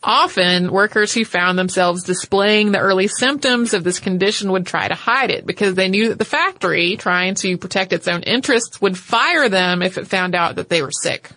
Often, 0.03 0.71
workers 0.71 1.15
who 1.15 1.25
found 1.25 1.59
themselves 1.59 2.05
displaying 2.05 2.73
the 2.73 2.79
early 2.79 3.09
symptoms 3.09 3.73
of 3.73 3.85
this 3.85 4.01
condition 4.01 4.53
would 4.53 4.67
try 4.67 4.89
to 4.89 4.95
hide 4.95 5.31
it 5.31 5.47
because 5.47 5.75
they 5.75 5.89
knew 5.89 6.11
that 6.11 6.19
the 6.19 6.27
factory, 6.27 6.99
trying 6.99 7.35
to 7.37 7.57
protect 7.57 7.95
its 7.95 8.09
own 8.09 8.25
interests, 8.25 8.79
would 8.83 8.99
fire 8.99 9.49
them 9.49 9.81
if 9.81 9.97
it 9.97 10.07
found 10.07 10.35
out 10.35 10.57
that 10.57 10.69
they 10.69 10.83
were 10.83 10.93
sick. 10.93 11.31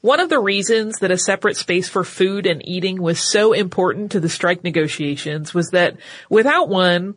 One 0.00 0.20
of 0.20 0.30
the 0.30 0.38
reasons 0.38 1.00
that 1.00 1.10
a 1.10 1.18
separate 1.18 1.58
space 1.58 1.88
for 1.88 2.04
food 2.04 2.46
and 2.46 2.66
eating 2.66 3.02
was 3.02 3.20
so 3.20 3.52
important 3.52 4.12
to 4.12 4.20
the 4.20 4.30
strike 4.30 4.64
negotiations 4.64 5.52
was 5.52 5.70
that 5.70 5.96
without 6.30 6.70
one, 6.70 7.16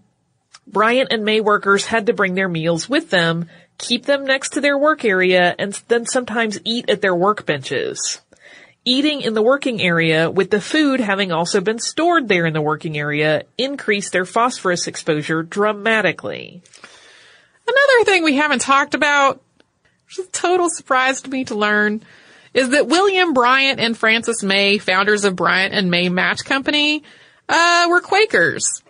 Bryant 0.68 1.12
and 1.12 1.24
May 1.24 1.40
workers 1.40 1.86
had 1.86 2.08
to 2.08 2.14
bring 2.14 2.36
their 2.36 2.50
meals 2.50 2.90
with 2.90 3.10
them, 3.10 3.50
keep 3.78 4.06
them 4.06 4.26
next 4.26 4.52
to 4.52 4.62
their 4.62 4.78
work 4.78 5.06
area, 5.06 5.56
and 5.58 5.74
then 5.88 6.06
sometimes 6.06 6.60
eat 6.66 6.90
at 6.90 7.02
their 7.02 7.16
workbenches. 7.16 8.20
Eating 8.86 9.22
in 9.22 9.34
the 9.34 9.42
working 9.42 9.82
area 9.82 10.30
with 10.30 10.52
the 10.52 10.60
food 10.60 11.00
having 11.00 11.32
also 11.32 11.62
been 11.62 11.80
stored 11.80 12.28
there 12.28 12.46
in 12.46 12.54
the 12.54 12.62
working 12.62 12.98
area 12.98 13.44
increased 13.58 14.12
their 14.12 14.26
phosphorus 14.26 14.88
exposure 14.88 15.42
dramatically. 15.42 16.62
Another 17.66 18.04
thing 18.06 18.24
we 18.24 18.36
haven't 18.36 18.60
talked 18.60 18.94
about, 18.94 19.42
which 20.06 20.20
is 20.20 20.28
a 20.28 20.32
total 20.32 20.70
surprise 20.70 21.22
to 21.22 21.30
me 21.30 21.46
to 21.46 21.56
learn, 21.56 22.04
is 22.54 22.70
that 22.70 22.88
William 22.88 23.34
Bryant 23.34 23.80
and 23.80 23.98
Francis 23.98 24.44
May, 24.44 24.78
founders 24.78 25.26
of 25.26 25.36
Bryant 25.36 25.74
and 25.74 25.90
May 25.90 26.10
Match 26.10 26.46
Company, 26.46 27.04
uh, 27.50 27.88
were 27.90 28.02
Quakers. 28.02 28.84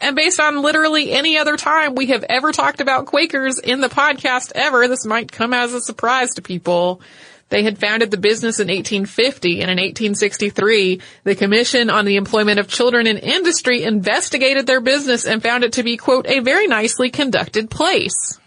And 0.00 0.14
based 0.14 0.40
on 0.40 0.62
literally 0.62 1.10
any 1.12 1.38
other 1.38 1.56
time 1.56 1.94
we 1.94 2.06
have 2.06 2.24
ever 2.28 2.52
talked 2.52 2.80
about 2.80 3.06
Quakers 3.06 3.58
in 3.58 3.80
the 3.80 3.88
podcast 3.88 4.52
ever, 4.54 4.86
this 4.86 5.04
might 5.04 5.32
come 5.32 5.52
as 5.52 5.72
a 5.72 5.80
surprise 5.80 6.34
to 6.34 6.42
people. 6.42 7.00
They 7.48 7.62
had 7.62 7.78
founded 7.78 8.10
the 8.10 8.18
business 8.18 8.60
in 8.60 8.68
1850 8.68 9.62
and 9.62 9.70
in 9.70 9.78
1863, 9.78 11.00
the 11.24 11.34
Commission 11.34 11.90
on 11.90 12.04
the 12.04 12.16
Employment 12.16 12.60
of 12.60 12.68
Children 12.68 13.06
in 13.06 13.16
Industry 13.16 13.82
investigated 13.82 14.66
their 14.66 14.80
business 14.80 15.26
and 15.26 15.42
found 15.42 15.64
it 15.64 15.74
to 15.74 15.82
be, 15.82 15.96
quote, 15.96 16.26
a 16.26 16.40
very 16.40 16.66
nicely 16.66 17.10
conducted 17.10 17.70
place. 17.70 18.38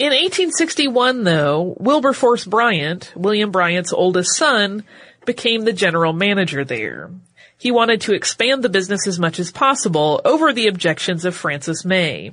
In 0.00 0.12
1861, 0.12 1.24
though, 1.24 1.76
Wilberforce 1.78 2.46
Bryant, 2.46 3.12
William 3.14 3.50
Bryant's 3.50 3.92
oldest 3.92 4.34
son, 4.34 4.82
became 5.26 5.66
the 5.66 5.74
general 5.74 6.14
manager 6.14 6.64
there. 6.64 7.10
He 7.58 7.70
wanted 7.70 8.00
to 8.00 8.14
expand 8.14 8.64
the 8.64 8.70
business 8.70 9.06
as 9.06 9.18
much 9.18 9.38
as 9.38 9.52
possible 9.52 10.22
over 10.24 10.54
the 10.54 10.68
objections 10.68 11.26
of 11.26 11.36
Francis 11.36 11.84
May. 11.84 12.32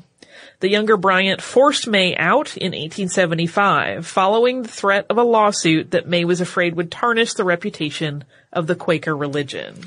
The 0.62 0.70
younger 0.70 0.96
Bryant 0.96 1.42
forced 1.42 1.90
May 1.90 2.16
out 2.16 2.56
in 2.56 2.72
1875, 2.72 4.08
following 4.08 4.62
the 4.62 4.70
threat 4.70 5.06
of 5.10 5.18
a 5.18 5.24
lawsuit 5.24 5.92
that 5.92 6.08
May 6.08 6.24
was 6.24 6.40
afraid 6.40 6.74
would 6.76 6.90
tarnish 6.90 7.34
the 7.34 7.44
reputation 7.44 8.24
of 8.54 8.68
the 8.68 8.76
Quaker 8.76 9.14
religion. 9.14 9.84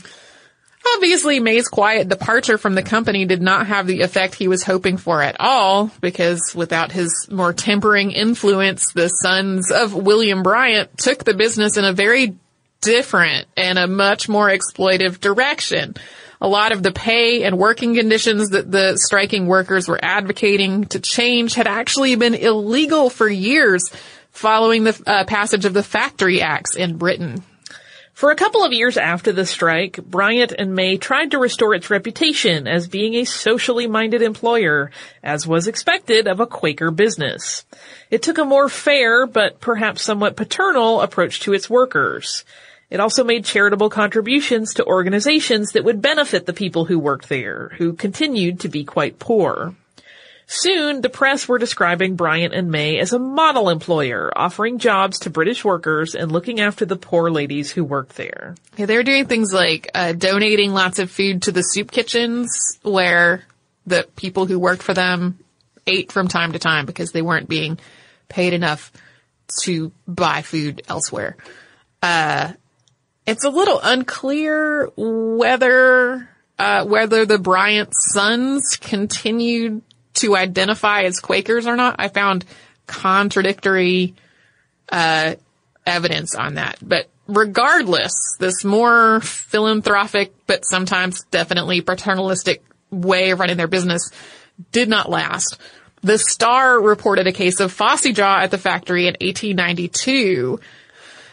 Obviously, 0.96 1.40
May's 1.40 1.68
quiet 1.68 2.08
departure 2.08 2.56
from 2.56 2.74
the 2.74 2.82
company 2.82 3.26
did 3.26 3.42
not 3.42 3.66
have 3.66 3.86
the 3.86 4.00
effect 4.00 4.34
he 4.34 4.48
was 4.48 4.62
hoping 4.62 4.96
for 4.96 5.22
at 5.22 5.36
all, 5.38 5.90
because 6.00 6.54
without 6.54 6.90
his 6.90 7.28
more 7.30 7.52
tempering 7.52 8.12
influence, 8.12 8.92
the 8.92 9.08
sons 9.08 9.70
of 9.70 9.94
William 9.94 10.42
Bryant 10.42 10.96
took 10.96 11.24
the 11.24 11.34
business 11.34 11.76
in 11.76 11.84
a 11.84 11.92
very 11.92 12.36
different 12.80 13.46
and 13.56 13.78
a 13.78 13.86
much 13.86 14.28
more 14.28 14.48
exploitive 14.48 15.20
direction. 15.20 15.94
A 16.40 16.48
lot 16.48 16.72
of 16.72 16.82
the 16.82 16.92
pay 16.92 17.44
and 17.44 17.58
working 17.58 17.94
conditions 17.94 18.50
that 18.50 18.70
the 18.70 18.96
striking 18.96 19.46
workers 19.46 19.86
were 19.86 20.00
advocating 20.02 20.86
to 20.86 20.98
change 20.98 21.54
had 21.54 21.66
actually 21.66 22.14
been 22.16 22.34
illegal 22.34 23.10
for 23.10 23.28
years 23.28 23.90
following 24.30 24.84
the 24.84 25.02
uh, 25.06 25.24
passage 25.24 25.66
of 25.66 25.74
the 25.74 25.82
Factory 25.82 26.40
Acts 26.40 26.76
in 26.76 26.96
Britain. 26.96 27.42
For 28.20 28.30
a 28.30 28.36
couple 28.36 28.62
of 28.62 28.74
years 28.74 28.98
after 28.98 29.32
the 29.32 29.46
strike, 29.46 29.96
Bryant 29.96 30.52
and 30.52 30.74
May 30.74 30.98
tried 30.98 31.30
to 31.30 31.38
restore 31.38 31.74
its 31.74 31.88
reputation 31.88 32.68
as 32.68 32.86
being 32.86 33.14
a 33.14 33.24
socially 33.24 33.86
minded 33.86 34.20
employer, 34.20 34.90
as 35.22 35.46
was 35.46 35.66
expected 35.66 36.26
of 36.28 36.38
a 36.38 36.46
Quaker 36.46 36.90
business. 36.90 37.64
It 38.10 38.20
took 38.20 38.36
a 38.36 38.44
more 38.44 38.68
fair, 38.68 39.26
but 39.26 39.58
perhaps 39.58 40.02
somewhat 40.02 40.36
paternal 40.36 41.00
approach 41.00 41.40
to 41.40 41.54
its 41.54 41.70
workers. 41.70 42.44
It 42.90 43.00
also 43.00 43.24
made 43.24 43.46
charitable 43.46 43.88
contributions 43.88 44.74
to 44.74 44.84
organizations 44.84 45.70
that 45.72 45.84
would 45.84 46.02
benefit 46.02 46.44
the 46.44 46.52
people 46.52 46.84
who 46.84 46.98
worked 46.98 47.30
there, 47.30 47.70
who 47.78 47.94
continued 47.94 48.60
to 48.60 48.68
be 48.68 48.84
quite 48.84 49.18
poor. 49.18 49.74
Soon, 50.52 51.00
the 51.00 51.08
press 51.08 51.46
were 51.46 51.58
describing 51.58 52.16
Bryant 52.16 52.52
and 52.52 52.72
May 52.72 52.98
as 52.98 53.12
a 53.12 53.20
model 53.20 53.68
employer, 53.70 54.32
offering 54.34 54.80
jobs 54.80 55.20
to 55.20 55.30
British 55.30 55.64
workers 55.64 56.16
and 56.16 56.32
looking 56.32 56.58
after 56.58 56.84
the 56.84 56.96
poor 56.96 57.30
ladies 57.30 57.70
who 57.70 57.84
worked 57.84 58.16
there. 58.16 58.56
Yeah, 58.76 58.86
they 58.86 58.96
were 58.96 59.04
doing 59.04 59.26
things 59.26 59.52
like 59.52 59.92
uh, 59.94 60.12
donating 60.12 60.72
lots 60.72 60.98
of 60.98 61.08
food 61.08 61.42
to 61.42 61.52
the 61.52 61.62
soup 61.62 61.92
kitchens 61.92 62.80
where 62.82 63.44
the 63.86 64.08
people 64.16 64.46
who 64.46 64.58
worked 64.58 64.82
for 64.82 64.92
them 64.92 65.38
ate 65.86 66.10
from 66.10 66.26
time 66.26 66.50
to 66.50 66.58
time 66.58 66.84
because 66.84 67.12
they 67.12 67.22
weren't 67.22 67.48
being 67.48 67.78
paid 68.28 68.52
enough 68.52 68.90
to 69.62 69.92
buy 70.08 70.42
food 70.42 70.82
elsewhere. 70.88 71.36
Uh, 72.02 72.54
it's 73.24 73.44
a 73.44 73.50
little 73.50 73.78
unclear 73.80 74.90
whether 74.96 76.28
uh, 76.58 76.84
whether 76.86 77.24
the 77.24 77.38
Bryant 77.38 77.90
sons 77.94 78.76
continued 78.80 79.82
to 80.14 80.36
identify 80.36 81.02
as 81.02 81.20
Quakers 81.20 81.66
or 81.66 81.76
not. 81.76 81.96
I 81.98 82.08
found 82.08 82.44
contradictory 82.86 84.14
uh, 84.90 85.34
evidence 85.86 86.34
on 86.34 86.54
that. 86.54 86.78
But 86.82 87.08
regardless, 87.26 88.36
this 88.38 88.64
more 88.64 89.20
philanthropic 89.20 90.34
but 90.46 90.64
sometimes 90.64 91.24
definitely 91.30 91.80
paternalistic 91.80 92.62
way 92.90 93.30
of 93.30 93.40
running 93.40 93.56
their 93.56 93.68
business 93.68 94.10
did 94.72 94.88
not 94.88 95.08
last. 95.08 95.56
The 96.02 96.18
Star 96.18 96.80
reported 96.80 97.26
a 97.26 97.32
case 97.32 97.60
of 97.60 97.76
phossy 97.76 98.14
jaw 98.14 98.40
at 98.40 98.50
the 98.50 98.58
factory 98.58 99.02
in 99.02 99.14
1892 99.20 100.60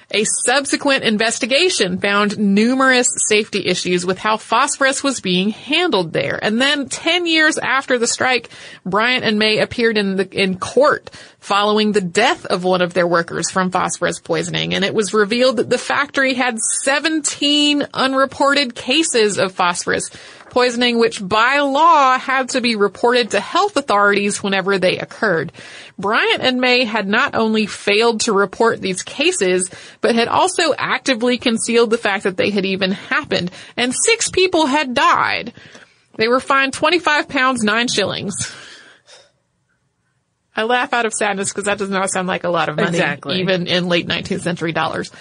a 0.10 0.24
subsequent 0.46 1.04
investigation 1.04 2.00
found 2.00 2.38
numerous 2.38 3.08
safety 3.28 3.66
issues 3.66 4.06
with 4.06 4.18
how 4.18 4.38
phosphorus 4.38 5.04
was 5.04 5.20
being 5.20 5.50
handled 5.50 6.14
there. 6.14 6.40
And 6.42 6.62
then 6.62 6.88
10 6.88 7.26
years 7.26 7.58
after 7.58 7.98
the 7.98 8.08
strike, 8.08 8.50
Bryant 8.86 9.26
and 9.26 9.38
May 9.38 9.60
appeared 9.60 9.98
in 9.98 10.16
the, 10.16 10.30
in 10.32 10.60
court 10.60 11.10
following 11.40 11.92
the 11.92 12.02
death 12.02 12.46
of 12.46 12.64
one 12.64 12.82
of 12.82 12.94
their 12.94 13.08
workers 13.08 13.52
from 13.52 13.70
phosphorus 13.70 14.20
poisoning. 14.20 14.74
And 14.74 14.86
it 14.86 14.94
was 14.94 15.14
revealed 15.14 15.58
that 15.58 15.70
the 15.70 15.78
factory 15.78 16.34
had 16.34 16.58
17 16.60 17.88
unreported 17.94 18.76
cases 18.76 19.38
of 19.38 19.52
phosphorus 19.52 20.10
poisoning, 20.50 21.00
which 21.00 21.26
by 21.26 21.60
law 21.60 22.18
had 22.18 22.50
to 22.50 22.62
be 22.62 22.76
reported 22.76 23.32
to 23.32 23.40
health 23.40 23.76
authorities 23.78 24.42
whenever 24.42 24.78
they 24.78 24.98
occurred. 24.98 25.52
Bryant 25.98 26.42
and 26.42 26.60
May 26.62 26.84
had 26.86 27.08
not 27.08 27.36
only 27.36 27.66
failed 27.66 28.22
to 28.22 28.34
report 28.34 28.82
these 28.82 29.04
cases, 29.04 29.70
but 30.02 30.16
had 30.16 30.28
also 30.28 30.74
actively 30.78 31.38
concealed 31.38 31.90
the 31.90 31.98
fact 31.98 32.24
that 32.24 32.38
they 32.38 32.50
had 32.50 32.66
even 32.66 32.92
happened, 32.92 33.52
and 33.76 33.94
six 33.94 34.30
people 34.30 34.66
had 34.66 34.94
died. 34.94 35.54
They 36.18 36.28
were 36.28 36.40
fined 36.40 36.74
25 36.74 37.28
pounds, 37.30 37.64
9 37.64 37.88
shillings. 37.88 38.34
I 40.56 40.64
laugh 40.64 40.92
out 40.94 41.06
of 41.06 41.14
sadness 41.14 41.50
because 41.50 41.66
that 41.66 41.78
does 41.78 41.92
not 41.92 42.10
sound 42.10 42.28
like 42.28 42.44
a 42.44 42.50
lot 42.50 42.70
of 42.70 42.78
money, 42.78 42.90
Exactly. 42.90 43.42
even 43.42 43.68
in 43.68 43.88
late 43.88 44.08
19th 44.08 44.42
century 44.42 44.72
dollars. 44.72 45.12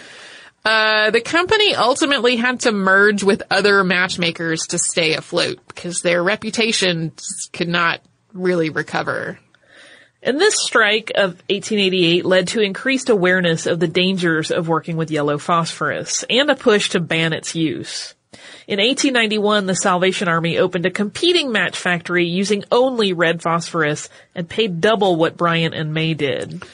Uh, 0.66 1.12
the 1.12 1.20
company 1.20 1.76
ultimately 1.76 2.34
had 2.34 2.58
to 2.58 2.72
merge 2.72 3.22
with 3.22 3.40
other 3.52 3.84
matchmakers 3.84 4.66
to 4.66 4.78
stay 4.78 5.14
afloat 5.14 5.60
because 5.68 6.02
their 6.02 6.24
reputation 6.24 7.12
could 7.52 7.68
not 7.68 8.00
really 8.32 8.68
recover. 8.70 9.38
And 10.24 10.40
this 10.40 10.56
strike 10.60 11.12
of 11.14 11.34
1888 11.50 12.24
led 12.24 12.48
to 12.48 12.60
increased 12.60 13.10
awareness 13.10 13.66
of 13.66 13.78
the 13.78 13.86
dangers 13.86 14.50
of 14.50 14.66
working 14.66 14.96
with 14.96 15.12
yellow 15.12 15.38
phosphorus 15.38 16.24
and 16.28 16.50
a 16.50 16.56
push 16.56 16.88
to 16.90 17.00
ban 17.00 17.32
its 17.32 17.54
use. 17.54 18.16
In 18.66 18.80
1891, 18.80 19.66
the 19.66 19.76
Salvation 19.76 20.26
Army 20.26 20.58
opened 20.58 20.84
a 20.84 20.90
competing 20.90 21.52
match 21.52 21.78
factory 21.78 22.26
using 22.26 22.64
only 22.72 23.12
red 23.12 23.40
phosphorus 23.40 24.08
and 24.34 24.48
paid 24.48 24.80
double 24.80 25.14
what 25.14 25.36
Bryant 25.36 25.76
and 25.76 25.94
May 25.94 26.14
did. 26.14 26.64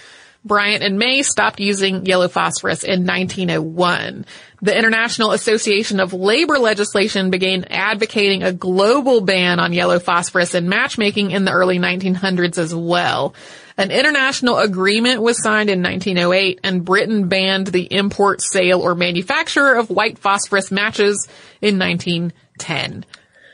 Bryant 0.45 0.82
and 0.82 0.99
May 0.99 1.22
stopped 1.22 1.61
using 1.61 2.05
yellow 2.05 2.28
phosphorus 2.28 2.82
in 2.82 3.07
1901. 3.07 4.26
The 4.61 4.76
International 4.76 5.32
Association 5.32 6.01
of 6.01 6.12
Labor 6.12 6.59
Legislation 6.59 7.30
began 7.30 7.64
advocating 7.64 8.43
a 8.43 8.53
global 8.53 9.20
ban 9.20 9.61
on 9.61 9.72
yellow 9.72 9.99
phosphorus 9.99 10.55
in 10.55 10.68
matchmaking 10.68 11.30
in 11.30 11.45
the 11.45 11.53
early 11.53 11.78
1900s 11.78 12.59
as 12.59 12.74
well. 12.74 13.34
An 13.76 13.90
international 13.90 14.59
agreement 14.59 15.22
was 15.22 15.43
signed 15.43 15.70
in 15.70 15.82
1908 15.82 16.61
and 16.62 16.84
Britain 16.84 17.28
banned 17.28 17.68
the 17.68 17.93
import, 17.93 18.43
sale, 18.43 18.80
or 18.80 18.95
manufacture 18.95 19.74
of 19.74 19.90
white 19.90 20.18
phosphorus 20.18 20.70
matches 20.70 21.28
in 21.61 21.78
1910. 21.78 23.05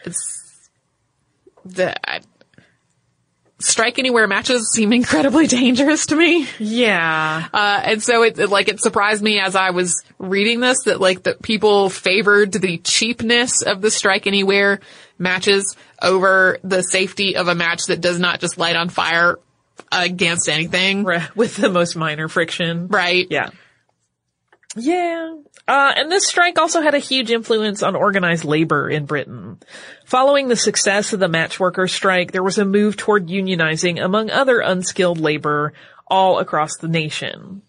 It's 0.05 0.68
the, 1.64 1.95
strike 3.61 3.98
anywhere 3.98 4.26
matches 4.26 4.72
seem 4.72 4.92
incredibly 4.92 5.46
dangerous 5.46 6.06
to 6.06 6.16
me. 6.16 6.46
Yeah. 6.59 7.48
Uh, 7.52 7.80
and 7.84 8.02
so 8.02 8.22
it, 8.22 8.38
it, 8.38 8.50
like, 8.50 8.68
it 8.68 8.80
surprised 8.80 9.22
me 9.22 9.40
as 9.40 9.56
I 9.56 9.70
was 9.70 10.02
reading 10.18 10.61
this 10.61 10.84
that 10.84 11.00
like 11.00 11.24
that 11.24 11.42
people 11.42 11.90
favored 11.90 12.52
the 12.52 12.78
cheapness 12.78 13.62
of 13.62 13.80
the 13.80 13.90
strike 13.90 14.26
anywhere 14.26 14.80
matches 15.18 15.76
over 16.00 16.59
the 16.62 16.82
safety 16.82 17.36
of 17.36 17.48
a 17.48 17.54
match 17.54 17.86
that 17.86 18.00
does 18.00 18.18
not 18.18 18.40
just 18.40 18.59
light 18.59 18.76
on 18.76 18.88
fire 18.88 19.38
against 19.90 20.48
anything. 20.48 21.04
Right. 21.04 21.36
With 21.36 21.56
the 21.56 21.68
most 21.68 21.96
minor 21.96 22.28
friction. 22.28 22.88
Right. 22.88 23.26
Yeah. 23.30 23.50
Yeah. 24.78 25.34
Uh, 25.66 25.92
and 25.96 26.10
this 26.10 26.26
strike 26.26 26.58
also 26.58 26.80
had 26.80 26.94
a 26.94 26.98
huge 26.98 27.30
influence 27.30 27.82
on 27.82 27.94
organized 27.94 28.44
labor 28.44 28.88
in 28.88 29.04
Britain. 29.04 29.58
Following 30.06 30.48
the 30.48 30.56
success 30.56 31.12
of 31.12 31.20
the 31.20 31.28
matchworker 31.28 31.86
strike, 31.86 32.32
there 32.32 32.42
was 32.42 32.58
a 32.58 32.64
move 32.64 32.96
toward 32.96 33.28
unionizing 33.28 34.02
among 34.02 34.30
other 34.30 34.60
unskilled 34.60 35.18
labor 35.18 35.74
all 36.06 36.38
across 36.38 36.76
the 36.78 36.88
nation. 36.88 37.62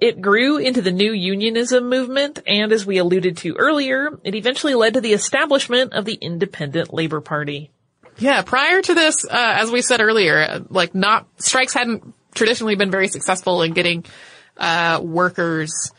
It 0.00 0.20
grew 0.20 0.58
into 0.58 0.82
the 0.82 0.92
new 0.92 1.12
unionism 1.12 1.88
movement, 1.88 2.38
and 2.46 2.70
as 2.70 2.86
we 2.86 2.98
alluded 2.98 3.38
to 3.38 3.56
earlier, 3.56 4.18
it 4.22 4.34
eventually 4.34 4.74
led 4.74 4.94
to 4.94 5.00
the 5.00 5.12
establishment 5.12 5.92
of 5.92 6.04
the 6.04 6.14
Independent 6.14 6.92
Labor 6.92 7.20
Party. 7.20 7.70
Yeah, 8.18 8.42
prior 8.42 8.82
to 8.82 8.94
this, 8.94 9.24
uh, 9.24 9.30
as 9.32 9.70
we 9.70 9.82
said 9.82 10.00
earlier, 10.00 10.64
like 10.68 10.94
not, 10.94 11.26
strikes 11.38 11.72
hadn't 11.72 12.14
traditionally 12.34 12.76
been 12.76 12.90
very 12.90 13.08
successful 13.08 13.62
in 13.62 13.72
getting, 13.72 14.04
uh, 14.56 15.00
workers, 15.02 15.90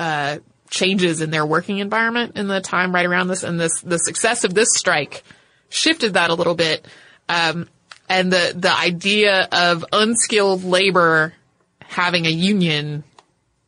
uh, 0.00 0.38
changes 0.70 1.20
in 1.20 1.30
their 1.30 1.44
working 1.44 1.78
environment 1.78 2.38
in 2.38 2.48
the 2.48 2.62
time 2.62 2.94
right 2.94 3.04
around 3.04 3.28
this, 3.28 3.42
and 3.42 3.60
this, 3.60 3.80
the 3.82 3.98
success 3.98 4.44
of 4.44 4.54
this 4.54 4.68
strike 4.74 5.22
shifted 5.68 6.14
that 6.14 6.30
a 6.30 6.34
little 6.34 6.54
bit. 6.54 6.88
Um, 7.28 7.68
and 8.08 8.32
the, 8.32 8.54
the 8.56 8.74
idea 8.74 9.46
of 9.52 9.84
unskilled 9.92 10.64
labor 10.64 11.34
having 11.80 12.24
a 12.24 12.30
union 12.30 13.04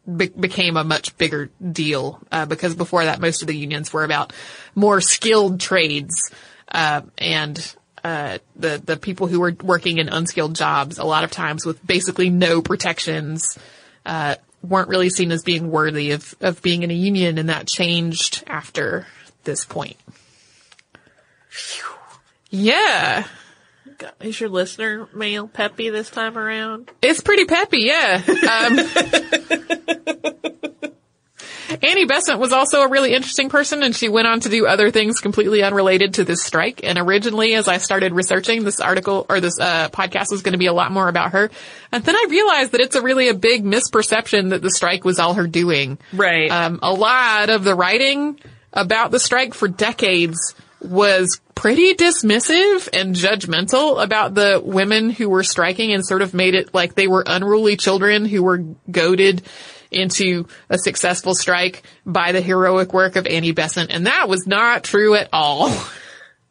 be- 0.06 0.28
became 0.28 0.78
a 0.78 0.84
much 0.84 1.18
bigger 1.18 1.50
deal, 1.60 2.18
uh, 2.32 2.46
because 2.46 2.74
before 2.74 3.04
that 3.04 3.20
most 3.20 3.42
of 3.42 3.48
the 3.48 3.56
unions 3.56 3.92
were 3.92 4.04
about 4.04 4.32
more 4.74 5.02
skilled 5.02 5.60
trades, 5.60 6.30
uh, 6.70 7.02
and, 7.18 7.76
uh, 8.04 8.38
the, 8.56 8.80
the 8.82 8.96
people 8.96 9.26
who 9.26 9.38
were 9.38 9.54
working 9.62 9.98
in 9.98 10.08
unskilled 10.08 10.56
jobs, 10.56 10.96
a 10.96 11.04
lot 11.04 11.24
of 11.24 11.30
times 11.30 11.66
with 11.66 11.86
basically 11.86 12.30
no 12.30 12.62
protections, 12.62 13.58
uh, 14.06 14.36
weren't 14.62 14.88
really 14.88 15.10
seen 15.10 15.32
as 15.32 15.42
being 15.42 15.70
worthy 15.70 16.12
of, 16.12 16.34
of 16.40 16.62
being 16.62 16.82
in 16.82 16.90
a 16.90 16.94
union 16.94 17.38
and 17.38 17.48
that 17.48 17.66
changed 17.66 18.44
after 18.46 19.06
this 19.44 19.64
point. 19.64 19.96
Yeah. 22.50 23.26
Is 24.20 24.40
your 24.40 24.48
listener 24.50 25.08
mail 25.14 25.48
peppy 25.48 25.90
this 25.90 26.10
time 26.10 26.36
around? 26.36 26.90
It's 27.02 27.20
pretty 27.20 27.44
peppy, 27.44 27.82
yeah. 27.82 28.22
Um, 28.50 28.78
Annie 31.82 32.04
Besant 32.04 32.38
was 32.38 32.52
also 32.52 32.82
a 32.82 32.88
really 32.88 33.14
interesting 33.14 33.48
person 33.48 33.82
and 33.82 33.94
she 33.94 34.08
went 34.08 34.26
on 34.26 34.40
to 34.40 34.48
do 34.48 34.66
other 34.66 34.90
things 34.90 35.20
completely 35.20 35.62
unrelated 35.62 36.14
to 36.14 36.24
this 36.24 36.42
strike. 36.42 36.80
And 36.84 36.98
originally, 36.98 37.54
as 37.54 37.68
I 37.68 37.78
started 37.78 38.12
researching 38.12 38.64
this 38.64 38.80
article 38.80 39.26
or 39.28 39.40
this 39.40 39.58
uh, 39.60 39.88
podcast 39.90 40.30
was 40.30 40.42
going 40.42 40.52
to 40.52 40.58
be 40.58 40.66
a 40.66 40.72
lot 40.72 40.92
more 40.92 41.08
about 41.08 41.32
her. 41.32 41.50
And 41.90 42.04
then 42.04 42.16
I 42.16 42.26
realized 42.28 42.72
that 42.72 42.80
it's 42.80 42.96
a 42.96 43.02
really 43.02 43.28
a 43.28 43.34
big 43.34 43.64
misperception 43.64 44.50
that 44.50 44.62
the 44.62 44.70
strike 44.70 45.04
was 45.04 45.18
all 45.18 45.34
her 45.34 45.46
doing. 45.46 45.98
Right. 46.12 46.50
Um, 46.50 46.78
a 46.82 46.92
lot 46.92 47.50
of 47.50 47.64
the 47.64 47.74
writing 47.74 48.38
about 48.72 49.10
the 49.10 49.18
strike 49.18 49.54
for 49.54 49.68
decades 49.68 50.54
was 50.80 51.40
pretty 51.54 51.94
dismissive 51.94 52.88
and 52.92 53.14
judgmental 53.14 54.02
about 54.02 54.34
the 54.34 54.60
women 54.64 55.10
who 55.10 55.28
were 55.28 55.44
striking 55.44 55.92
and 55.92 56.04
sort 56.04 56.22
of 56.22 56.34
made 56.34 56.54
it 56.54 56.74
like 56.74 56.94
they 56.94 57.06
were 57.06 57.22
unruly 57.26 57.76
children 57.76 58.24
who 58.24 58.42
were 58.42 58.58
goaded 58.90 59.42
into 59.95 60.47
a 60.68 60.78
successful 60.78 61.34
strike 61.34 61.82
by 62.05 62.32
the 62.32 62.40
heroic 62.40 62.93
work 62.93 63.16
of 63.16 63.26
Annie 63.26 63.53
Besant. 63.53 63.90
And 63.90 64.07
that 64.07 64.28
was 64.28 64.47
not 64.47 64.84
true 64.84 65.14
at 65.14 65.28
all. 65.32 65.72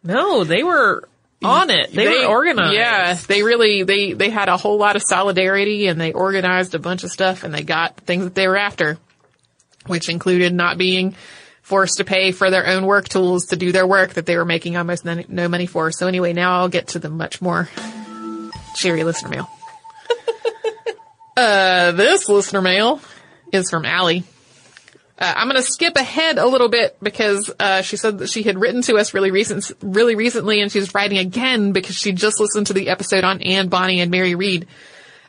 no, 0.04 0.44
they 0.44 0.64
were 0.64 1.08
on 1.44 1.70
it. 1.70 1.92
They, 1.92 2.08
were 2.08 2.26
organized. 2.26 2.74
Yeah, 2.74 3.14
they 3.14 3.44
really, 3.44 3.84
they, 3.84 4.14
they 4.14 4.30
had 4.30 4.50
a 4.50 4.58
whole 4.58 4.78
lot 4.78 4.96
of 4.96 5.02
solidarity 5.02 5.88
and 5.88 6.00
they 6.00 6.14
organized 6.14 6.76
a 6.76 6.80
bunch 6.80 7.04
of 7.04 7.12
stuff 7.12 7.44
and 7.44 7.54
they 7.54 7.64
got 7.64 7.98
things 7.98 8.24
that 8.24 8.36
they 8.36 8.48
were 8.48 8.58
after, 8.58 8.98
which 9.88 10.10
included 10.10 10.54
not 10.54 10.78
being 10.78 11.16
forced 11.62 11.98
to 11.98 12.04
pay 12.04 12.32
for 12.32 12.50
their 12.50 12.68
own 12.68 12.86
work 12.86 13.08
tools 13.08 13.48
to 13.48 13.56
do 13.56 13.72
their 13.72 13.88
work 13.88 14.14
that 14.14 14.26
they 14.26 14.38
were 14.38 14.46
making 14.46 14.76
almost 14.78 15.06
no, 15.06 15.24
no 15.28 15.48
money 15.48 15.66
for. 15.66 15.92
So 15.92 16.08
anyway, 16.08 16.34
now 16.34 16.60
I'll 16.60 16.70
get 16.70 16.90
to 16.90 17.00
the 17.00 17.10
much 17.10 17.42
more 17.42 17.70
cheery 18.76 19.04
listener 19.04 19.30
mail. 19.30 19.50
uh, 21.38 21.92
this 21.92 22.28
listener 22.30 22.62
mail 22.62 23.00
is 23.52 23.70
from 23.70 23.86
Allie. 23.86 24.24
Uh, 25.22 25.34
I'm 25.38 25.48
going 25.48 25.62
to 25.62 25.64
skip 25.64 25.98
ahead 25.98 26.40
a 26.40 26.48
little 26.48 26.68
bit 26.68 26.98
because 27.02 27.52
uh, 27.60 27.84
she 27.84 27.96
said 27.96 28.18
that 28.20 28.30
she 28.30 28.42
had 28.42 28.58
written 28.58 28.82
to 28.84 28.96
us 28.96 29.14
really 29.14 29.30
recent, 29.30 29.72
really 29.82 30.16
recently, 30.16 30.62
and 30.62 30.72
she's 30.72 30.96
writing 30.96 31.20
again 31.20 31.74
because 31.74 31.96
she 31.96 32.12
just 32.12 32.40
listened 32.40 32.68
to 32.68 32.74
the 32.74 32.90
episode 32.90 33.24
on 33.24 33.42
Anne 33.44 33.68
Bonny 33.68 34.02
and 34.02 34.10
Mary 34.10 34.34
Read. 34.34 34.68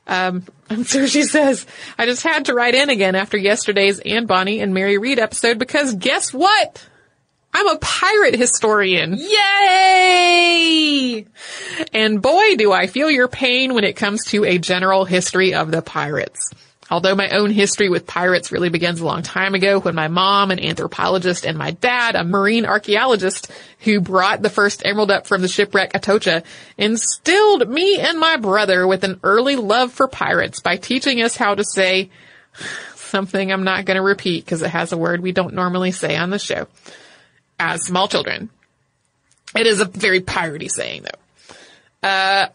Um, 0.06 0.44
and 0.70 0.86
so 0.86 1.06
she 1.06 1.24
says, 1.24 1.66
I 1.98 2.06
just 2.06 2.22
had 2.22 2.46
to 2.46 2.54
write 2.54 2.74
in 2.74 2.88
again 2.88 3.14
after 3.14 3.36
yesterday's 3.36 3.98
Anne 3.98 4.24
Bonny 4.24 4.60
and 4.60 4.72
Mary 4.72 4.96
Read 4.96 5.18
episode 5.18 5.58
because 5.58 5.94
guess 5.94 6.32
what? 6.32 6.88
I'm 7.54 7.68
a 7.68 7.76
pirate 7.78 8.34
historian. 8.34 9.14
Yay! 9.18 10.46
And 11.92 12.22
boy, 12.22 12.56
do 12.56 12.72
I 12.72 12.86
feel 12.86 13.10
your 13.10 13.28
pain 13.28 13.74
when 13.74 13.84
it 13.84 13.96
comes 13.96 14.24
to 14.28 14.46
a 14.46 14.56
general 14.56 15.04
history 15.04 15.52
of 15.52 15.70
the 15.70 15.82
pirates. 15.82 16.50
Although 16.92 17.14
my 17.14 17.30
own 17.30 17.50
history 17.50 17.88
with 17.88 18.06
pirates 18.06 18.52
really 18.52 18.68
begins 18.68 19.00
a 19.00 19.06
long 19.06 19.22
time 19.22 19.54
ago 19.54 19.80
when 19.80 19.94
my 19.94 20.08
mom, 20.08 20.50
an 20.50 20.60
anthropologist, 20.60 21.46
and 21.46 21.56
my 21.56 21.70
dad, 21.70 22.14
a 22.16 22.22
marine 22.22 22.66
archaeologist 22.66 23.50
who 23.78 24.02
brought 24.02 24.42
the 24.42 24.50
first 24.50 24.82
emerald 24.84 25.10
up 25.10 25.26
from 25.26 25.40
the 25.40 25.48
shipwreck 25.48 25.94
Atocha, 25.94 26.44
instilled 26.76 27.66
me 27.66 27.98
and 27.98 28.20
my 28.20 28.36
brother 28.36 28.86
with 28.86 29.04
an 29.04 29.20
early 29.22 29.56
love 29.56 29.90
for 29.90 30.06
pirates 30.06 30.60
by 30.60 30.76
teaching 30.76 31.22
us 31.22 31.34
how 31.34 31.54
to 31.54 31.64
say 31.64 32.10
something 32.94 33.50
I'm 33.50 33.64
not 33.64 33.86
going 33.86 33.96
to 33.96 34.02
repeat 34.02 34.44
because 34.44 34.60
it 34.60 34.68
has 34.68 34.92
a 34.92 34.98
word 34.98 35.22
we 35.22 35.32
don't 35.32 35.54
normally 35.54 35.92
say 35.92 36.14
on 36.14 36.28
the 36.28 36.38
show 36.38 36.68
as 37.58 37.86
small 37.86 38.06
children. 38.06 38.50
It 39.56 39.66
is 39.66 39.80
a 39.80 39.86
very 39.86 40.20
piratey 40.20 40.68
saying 40.68 41.04
though. 41.04 42.06
Uh, 42.06 42.48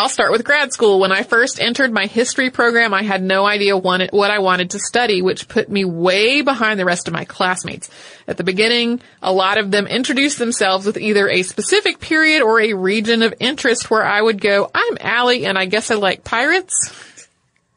I'll 0.00 0.08
start 0.08 0.32
with 0.32 0.46
grad 0.46 0.72
school. 0.72 0.98
When 0.98 1.12
I 1.12 1.24
first 1.24 1.60
entered 1.60 1.92
my 1.92 2.06
history 2.06 2.48
program, 2.48 2.94
I 2.94 3.02
had 3.02 3.22
no 3.22 3.44
idea 3.44 3.76
what 3.76 4.30
I 4.30 4.38
wanted 4.38 4.70
to 4.70 4.78
study, 4.78 5.20
which 5.20 5.46
put 5.46 5.68
me 5.68 5.84
way 5.84 6.40
behind 6.40 6.80
the 6.80 6.86
rest 6.86 7.06
of 7.06 7.12
my 7.12 7.26
classmates. 7.26 7.90
At 8.26 8.38
the 8.38 8.42
beginning, 8.42 9.02
a 9.22 9.30
lot 9.30 9.58
of 9.58 9.70
them 9.70 9.86
introduced 9.86 10.38
themselves 10.38 10.86
with 10.86 10.96
either 10.96 11.28
a 11.28 11.42
specific 11.42 12.00
period 12.00 12.40
or 12.40 12.62
a 12.62 12.72
region 12.72 13.20
of 13.20 13.34
interest 13.40 13.90
where 13.90 14.02
I 14.02 14.22
would 14.22 14.40
go, 14.40 14.70
I'm 14.74 14.96
Allie 15.02 15.44
and 15.44 15.58
I 15.58 15.66
guess 15.66 15.90
I 15.90 15.96
like 15.96 16.24
pirates 16.24 16.90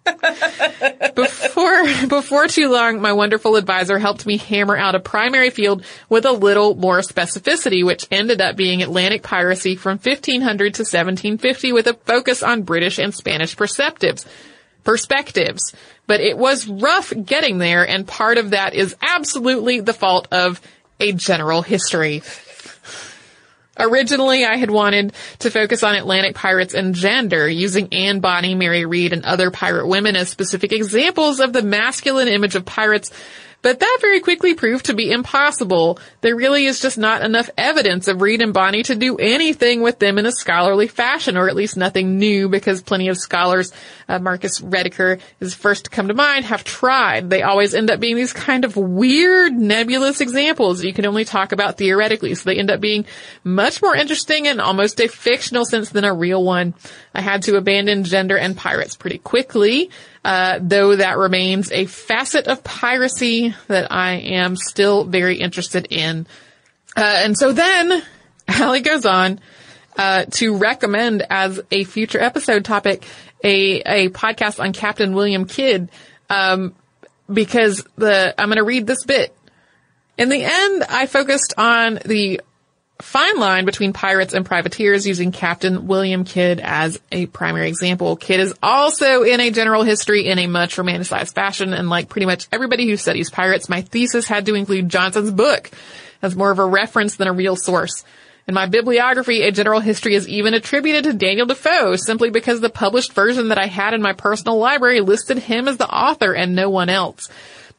before 1.16 2.08
before 2.08 2.48
too 2.48 2.70
long, 2.70 3.00
my 3.00 3.14
wonderful 3.14 3.56
advisor 3.56 4.00
helped 4.00 4.26
me 4.26 4.38
hammer 4.38 4.76
out 4.76 4.96
a 4.96 5.00
primary 5.00 5.50
field 5.50 5.84
with 6.10 6.26
a 6.26 6.32
little 6.32 6.76
more 6.76 7.00
specificity, 7.00 7.86
which 7.86 8.08
ended 8.12 8.42
up 8.42 8.56
being 8.56 8.82
Atlantic 8.82 9.24
piracy 9.24 9.76
from 9.76 9.98
1500 9.98 10.74
to 10.74 10.82
1750 10.82 11.72
with 11.72 11.88
a 11.88 11.94
focus 11.94 12.44
on 12.44 12.64
British 12.64 13.00
and 13.00 13.14
Spanish 13.14 13.56
perceptives, 13.56 14.26
perspectives. 14.84 15.74
But 16.06 16.20
it 16.20 16.38
was 16.38 16.68
rough 16.68 17.14
getting 17.26 17.58
there, 17.58 17.88
and 17.88 18.06
part 18.06 18.38
of 18.38 18.50
that 18.50 18.74
is 18.74 18.96
absolutely 19.02 19.80
the 19.80 19.94
fault 19.94 20.28
of 20.32 20.60
a 21.00 21.14
general 21.14 21.62
history. 21.62 22.24
Originally, 23.80 24.46
I 24.46 24.58
had 24.58 24.70
wanted 24.70 25.14
to 25.40 25.50
focus 25.50 25.84
on 25.84 25.96
Atlantic 25.96 26.36
pirates 26.36 26.76
and 26.76 26.94
gender, 26.94 27.48
using 27.48 27.92
Anne 27.92 28.20
Bonny, 28.20 28.54
Mary 28.54 28.86
Read, 28.86 29.14
and 29.14 29.26
other 29.26 29.50
pirate 29.50 29.88
women 29.88 30.16
as 30.16 30.30
specific 30.30 30.72
examples 30.72 31.40
of 31.40 31.54
the 31.54 31.64
masculine 31.64 32.28
image 32.28 32.56
of 32.56 32.66
pirates 32.66 33.12
but 33.64 33.80
that 33.80 33.98
very 34.02 34.20
quickly 34.20 34.54
proved 34.54 34.86
to 34.86 34.94
be 34.94 35.10
impossible. 35.10 35.98
There 36.22 36.36
really 36.36 36.66
is 36.66 36.82
just 36.82 36.98
not 36.98 37.24
enough 37.24 37.50
evidence 37.58 38.08
of 38.08 38.22
Read 38.22 38.42
and 38.42 38.54
Bonny 38.54 38.84
to 38.84 38.96
do 38.96 39.16
anything 39.16 39.82
with 39.82 40.00
them 40.00 40.20
in 40.20 40.26
a 40.26 40.32
scholarly 40.32 40.88
fashion, 40.88 41.38
or 41.38 41.48
at 41.48 41.56
least 41.56 41.78
nothing 41.78 42.20
new, 42.20 42.50
because 42.50 42.82
plenty 42.82 43.08
of 43.08 43.18
scholars, 43.18 43.72
uh, 44.10 44.20
Marcus 44.20 44.60
Rediker 44.60 45.20
is 45.40 45.56
first 45.56 45.86
to 45.86 45.90
come 45.90 46.10
to 46.10 46.14
mind, 46.14 46.46
have 46.46 46.66
tried. 46.66 47.30
They 47.30 47.42
always 47.42 47.74
end 47.74 47.90
up 47.90 48.02
being 48.02 48.18
these 48.18 48.34
kind 48.34 48.66
of 48.66 48.76
weird, 48.76 49.54
nebulous 49.54 50.20
examples 50.20 50.84
you 50.84 50.94
can 50.94 51.06
only 51.06 51.24
talk 51.24 51.54
about 51.54 51.78
theoretically, 51.78 52.36
so 52.36 52.50
they 52.50 52.60
end 52.60 52.70
up 52.70 52.82
being 52.82 53.06
much 53.46 53.82
more 53.82 53.96
interesting 53.96 54.46
in 54.46 54.60
almost 54.60 55.00
a 55.00 55.08
fictional 55.08 55.64
sense 55.64 55.90
than 55.90 56.04
a 56.04 56.14
real 56.14 56.44
one. 56.44 56.74
I 57.16 57.22
had 57.22 57.44
to 57.44 57.56
abandon 57.56 58.04
gender 58.04 58.38
and 58.38 58.58
pirates 58.58 58.98
pretty 58.98 59.20
quickly 59.20 59.90
uh, 60.24 60.60
though 60.62 60.96
that 60.96 61.18
remains 61.18 61.72
a 61.72 61.86
facet 61.86 62.48
of 62.48 62.64
piracy 62.64 63.54
that 63.68 63.92
I 63.92 64.14
am 64.14 64.56
still 64.56 65.04
very 65.04 65.38
interested 65.38 65.88
in. 65.90 66.28
Uh, 66.96 67.02
and 67.02 67.38
so 67.38 67.52
then 67.52 68.02
Allie 68.48 68.82
goes 68.82 69.06
on 69.06 69.40
uh, 69.98 70.26
to 70.32 70.58
recommend 70.58 71.26
as 71.30 71.60
a 71.72 71.84
future 71.84 72.22
episode 72.22 72.66
topic 72.66 73.06
a 73.44 73.82
a 73.82 74.10
podcast 74.10 74.60
on 74.60 74.74
Captain 74.74 75.14
William 75.14 75.46
Kidd, 75.46 75.90
um, 76.30 76.74
because 77.32 77.86
the 77.98 78.34
I'm 78.38 78.48
going 78.48 78.58
to 78.58 78.64
read 78.64 78.88
this 78.88 79.04
bit. 79.06 79.36
In 80.18 80.30
the 80.30 80.44
end, 80.44 80.84
I 80.90 81.08
focused 81.08 81.56
on 81.58 82.00
the 82.06 82.42
fine 83.04 83.38
line 83.38 83.66
between 83.66 83.94
pirates 83.94 84.34
and 84.34 84.46
privateers 84.46 85.06
using 85.06 85.32
Captain 85.32 85.88
William 85.88 86.24
Kidd 86.24 86.60
as 86.60 87.00
a 87.12 87.26
primary 87.28 87.68
example. 87.68 88.16
Kidd 88.16 88.40
is 88.40 88.54
also 88.64 89.24
in 89.24 89.40
a 89.40 89.52
general 89.52 89.84
history 89.84 90.28
in 90.28 90.40
a 90.40 90.48
much 90.48 90.78
romanticized 90.78 91.36
fashion, 91.36 91.74
and 91.74 91.90
like 91.90 92.10
pretty 92.10 92.26
much 92.26 92.48
everybody 92.52 92.88
who 92.88 92.98
studies 92.98 93.30
pirates, 93.30 93.70
my 93.70 93.82
thesis 93.82 94.28
had 94.28 94.46
to 94.46 94.56
include 94.56 94.90
Johnson's 94.90 95.32
book 95.32 95.70
as 96.22 96.36
more 96.36 96.50
of 96.50 96.60
a 96.60 96.66
reference 96.66 97.18
than 97.18 97.28
a 97.28 97.34
real 97.34 97.56
source. 97.56 98.04
In 98.48 98.56
my 98.56 98.66
bibliography, 98.66 99.44
a 99.44 99.52
general 99.52 99.80
history 99.80 100.16
is 100.16 100.28
even 100.28 100.54
attributed 100.54 101.06
to 101.06 101.14
Daniel 101.14 101.46
Defoe 101.46 101.96
simply 101.96 102.30
because 102.30 102.60
the 102.60 102.70
published 102.70 103.14
version 103.14 103.50
that 103.50 103.58
I 103.58 103.68
had 103.68 103.94
in 103.94 104.02
my 104.02 104.14
personal 104.14 104.58
library 104.58 105.00
listed 105.00 105.38
him 105.38 105.68
as 105.68 105.78
the 105.78 105.90
author 105.90 106.34
and 106.34 106.56
no 106.56 106.70
one 106.70 106.90
else. 106.90 107.30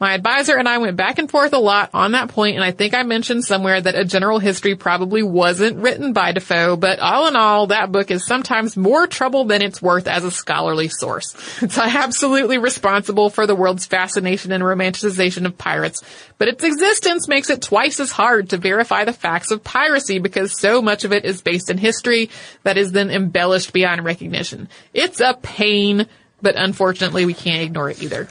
My 0.04 0.12
advisor 0.12 0.58
and 0.58 0.68
I 0.68 0.76
went 0.76 0.98
back 0.98 1.18
and 1.18 1.30
forth 1.30 1.54
a 1.54 1.58
lot 1.58 1.88
on 1.94 2.12
that 2.12 2.28
point, 2.28 2.56
and 2.56 2.62
I 2.62 2.72
think 2.72 2.92
I 2.92 3.04
mentioned 3.04 3.42
somewhere 3.42 3.80
that 3.80 3.94
a 3.94 4.04
general 4.04 4.38
history 4.38 4.74
probably 4.74 5.22
wasn't 5.22 5.78
written 5.78 6.12
by 6.12 6.32
Defoe, 6.32 6.76
but 6.76 6.98
all 6.98 7.26
in 7.26 7.36
all, 7.36 7.68
that 7.68 7.90
book 7.90 8.10
is 8.10 8.26
sometimes 8.26 8.76
more 8.76 9.06
trouble 9.06 9.46
than 9.46 9.62
it's 9.62 9.80
worth 9.80 10.06
as 10.06 10.22
a 10.22 10.30
scholarly 10.30 10.88
source. 10.88 11.34
It's 11.62 11.78
absolutely 11.78 12.58
responsible 12.58 13.30
for 13.30 13.46
the 13.46 13.54
world's 13.54 13.86
fascination 13.86 14.52
and 14.52 14.62
romanticization 14.62 15.46
of 15.46 15.56
pirates, 15.56 16.02
but 16.36 16.48
its 16.48 16.62
existence 16.62 17.26
makes 17.26 17.48
it 17.48 17.62
twice 17.62 17.98
as 17.98 18.12
hard 18.12 18.50
to 18.50 18.58
verify 18.58 19.06
the 19.06 19.14
facts 19.14 19.50
of 19.52 19.64
piracy 19.64 20.18
because 20.18 20.60
so 20.60 20.82
much 20.82 21.04
of 21.04 21.14
it 21.14 21.24
is 21.24 21.40
based 21.40 21.70
in 21.70 21.78
history 21.78 22.28
that 22.62 22.76
is 22.76 22.92
then 22.92 23.08
embellished 23.08 23.72
beyond 23.72 24.04
recognition. 24.04 24.68
It's 24.92 25.20
a 25.20 25.32
pain, 25.32 26.06
but 26.42 26.56
unfortunately 26.56 27.24
we 27.24 27.32
can't 27.32 27.62
ignore 27.62 27.88
it 27.88 28.02
either. 28.02 28.28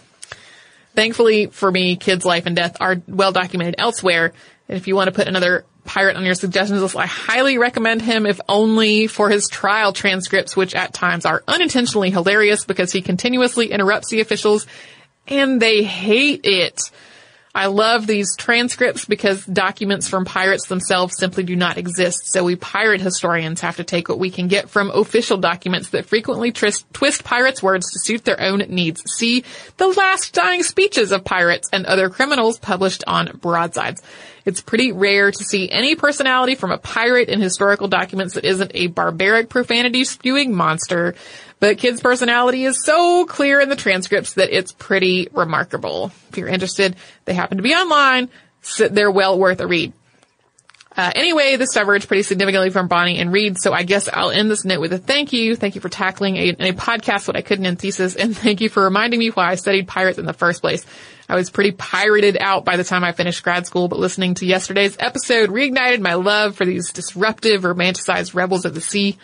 Thankfully 0.96 1.48
for 1.48 1.72
me, 1.72 1.96
Kidd's 1.96 2.26
life 2.26 2.46
and 2.46 2.56
death 2.56 2.78
are 2.80 3.02
well 3.08 3.32
documented 3.32 3.76
elsewhere. 3.78 4.34
And 4.70 4.78
if 4.78 4.88
you 4.88 4.96
want 4.96 5.08
to 5.08 5.12
put 5.12 5.28
another 5.28 5.66
pirate 5.86 6.16
on 6.16 6.26
your 6.26 6.36
suggestions 6.36 6.82
list, 6.82 6.96
I 6.96 7.06
highly 7.06 7.58
recommend 7.58 8.02
him 8.02 8.26
if 8.26 8.40
only 8.48 9.08
for 9.08 9.30
his 9.30 9.48
trial 9.48 9.92
transcripts, 9.92 10.56
which 10.56 10.76
at 10.76 10.94
times 10.94 11.26
are 11.26 11.44
unintentionally 11.48 12.12
hilarious 12.12 12.66
because 12.66 12.92
he 12.92 13.02
continuously 13.02 13.72
interrupts 13.72 14.10
the 14.10 14.22
officials 14.22 14.68
and 15.28 15.62
they 15.62 15.84
hate 15.84 16.42
it. 16.44 16.80
I 17.56 17.68
love 17.68 18.08
these 18.08 18.36
transcripts 18.36 19.06
because 19.06 19.46
documents 19.46 20.08
from 20.08 20.26
pirates 20.26 20.68
themselves 20.68 21.14
simply 21.20 21.44
do 21.44 21.56
not 21.56 21.78
exist. 21.78 22.32
So 22.34 22.44
we 22.44 22.56
pirate 22.56 23.00
historians 23.00 23.62
have 23.62 23.78
to 23.78 23.84
take 23.84 24.10
what 24.10 24.18
we 24.18 24.32
can 24.32 24.48
get 24.48 24.72
from 24.72 24.90
official 24.90 25.38
documents 25.38 25.90
that 25.90 26.08
frequently 26.08 26.52
twist, 26.52 27.24
pirates' 27.24 27.62
words 27.62 27.92
to 27.92 28.00
suit 28.00 28.26
their 28.26 28.42
own 28.42 28.60
needs. 28.70 29.04
See 29.18 29.44
the 29.78 29.88
last 29.88 30.34
dying 30.34 30.64
speeches 30.64 31.12
of 31.12 31.24
pirates 31.24 31.70
and 31.72 31.86
other 31.86 32.10
criminals 32.10 32.58
published 32.58 33.04
on 33.06 33.38
broadsides. 33.40 34.02
It's 34.46 34.60
pretty 34.60 34.92
rare 34.92 35.32
to 35.32 35.44
see 35.44 35.70
any 35.70 35.96
personality 35.96 36.56
from 36.56 36.72
a 36.72 36.78
pirate 36.78 37.30
in 37.30 37.40
historical 37.40 37.88
documents 37.88 38.34
that 38.34 38.46
isn't 38.46 38.72
a 38.74 38.88
barbaric 38.88 39.50
profanity 39.50 40.04
spewing 40.04 40.56
monster. 40.56 41.16
But 41.64 41.78
Kidd's 41.78 42.02
personality 42.02 42.66
is 42.66 42.84
so 42.84 43.26
clear 43.26 43.62
in 43.62 43.70
the 43.70 43.78
transcripts 43.78 44.34
that 44.34 44.50
it's 44.52 44.74
pretty 44.74 45.30
remarkable. 45.32 46.12
If 46.28 46.38
you're 46.38 46.50
interested, 46.50 46.98
they 47.24 47.34
happen 47.34 47.56
to 47.56 47.64
be 47.64 47.74
online. 47.74 48.28
So 48.64 48.90
they're 48.90 49.10
well 49.10 49.40
worth 49.40 49.62
a 49.62 49.68
read. 49.68 49.94
Uh, 50.98 51.14
anyway, 51.16 51.56
this 51.56 51.72
diverged 51.72 52.10
pretty 52.10 52.24
significantly 52.24 52.70
from 52.70 52.90
Bonny 52.90 53.18
and 53.18 53.32
Read, 53.32 53.58
so 53.58 53.72
I 53.72 53.84
guess 53.84 54.10
I'll 54.12 54.30
end 54.30 54.52
this 54.52 54.66
note 54.66 54.82
with 54.82 54.92
a 54.92 54.98
thank 54.98 55.32
you. 55.32 55.56
Thank 55.56 55.76
you 55.76 55.80
for 55.80 55.88
tackling 55.88 56.36
a, 56.36 56.50
a 56.50 56.74
podcast 56.74 57.30
what 57.30 57.38
I 57.38 57.42
couldn't 57.42 57.66
in 57.66 57.78
thesis, 57.78 58.18
and 58.18 58.36
thank 58.38 58.60
you 58.60 58.68
for 58.68 58.84
reminding 58.84 59.20
me 59.20 59.30
why 59.30 59.50
I 59.50 59.56
studied 59.56 59.88
pirates 59.88 60.20
in 60.20 60.26
the 60.26 60.34
first 60.34 60.60
place. 60.60 60.86
I 61.30 61.36
was 61.36 61.50
pretty 61.50 61.72
pirated 61.72 62.38
out 62.42 62.66
by 62.66 62.76
the 62.76 62.84
time 62.84 63.06
I 63.06 63.14
finished 63.14 63.42
grad 63.42 63.66
school, 63.66 63.88
but 63.88 64.00
listening 64.00 64.34
to 64.36 64.46
yesterday's 64.46 64.98
episode 65.00 65.50
reignited 65.50 66.02
my 66.02 66.16
love 66.16 66.58
for 66.58 66.66
these 66.66 66.92
disruptive, 66.92 67.62
romanticized 67.62 68.36
rebels 68.36 68.66
of 68.66 68.76
the 68.76 68.82
sea. 68.82 69.18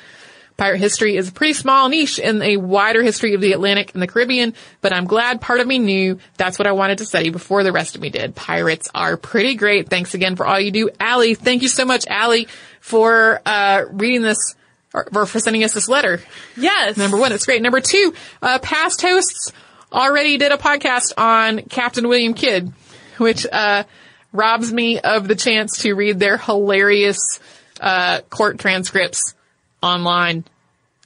Pirate 0.59 0.79
history 0.79 1.15
is 1.15 1.29
a 1.29 1.31
pretty 1.31 1.53
small 1.53 1.87
niche 1.87 2.19
in 2.19 2.41
a 2.41 2.57
wider 2.57 3.01
history 3.01 3.33
of 3.33 3.39
the 3.39 3.53
Atlantic 3.53 3.93
and 3.93 4.01
the 4.03 4.07
Caribbean, 4.07 4.53
but 4.81 4.91
I'm 4.91 5.05
glad 5.05 5.39
part 5.39 5.61
of 5.61 5.67
me 5.67 5.79
knew 5.79 6.19
that's 6.35 6.59
what 6.59 6.67
I 6.67 6.73
wanted 6.73 6.97
to 6.97 7.05
study 7.05 7.29
before 7.29 7.63
the 7.63 7.71
rest 7.71 7.95
of 7.95 8.01
me 8.01 8.09
did. 8.09 8.35
Pirates 8.35 8.89
are 8.93 9.15
pretty 9.15 9.55
great. 9.55 9.87
Thanks 9.87 10.15
again 10.15 10.35
for 10.35 10.45
all 10.45 10.59
you 10.59 10.71
do. 10.71 10.89
Allie, 10.99 11.35
thank 11.35 11.61
you 11.61 11.69
so 11.69 11.85
much, 11.85 12.05
Allie, 12.07 12.49
for, 12.81 13.41
uh, 13.45 13.85
reading 13.89 14.21
this 14.21 14.55
or 14.93 15.25
for 15.25 15.39
sending 15.39 15.63
us 15.63 15.73
this 15.73 15.87
letter. 15.87 16.21
Yes. 16.57 16.97
Number 16.97 17.15
one, 17.15 17.31
it's 17.31 17.45
great. 17.45 17.61
Number 17.61 17.79
two, 17.79 18.13
uh, 18.41 18.59
past 18.59 19.01
hosts 19.01 19.53
already 19.93 20.35
did 20.35 20.51
a 20.51 20.57
podcast 20.57 21.13
on 21.17 21.61
Captain 21.69 22.05
William 22.05 22.33
Kidd, 22.33 22.73
which, 23.17 23.47
uh, 23.49 23.85
robs 24.33 24.73
me 24.73 24.99
of 24.99 25.29
the 25.29 25.35
chance 25.35 25.83
to 25.83 25.93
read 25.93 26.19
their 26.19 26.37
hilarious, 26.37 27.39
uh, 27.79 28.19
court 28.29 28.59
transcripts 28.59 29.35
online. 29.81 30.45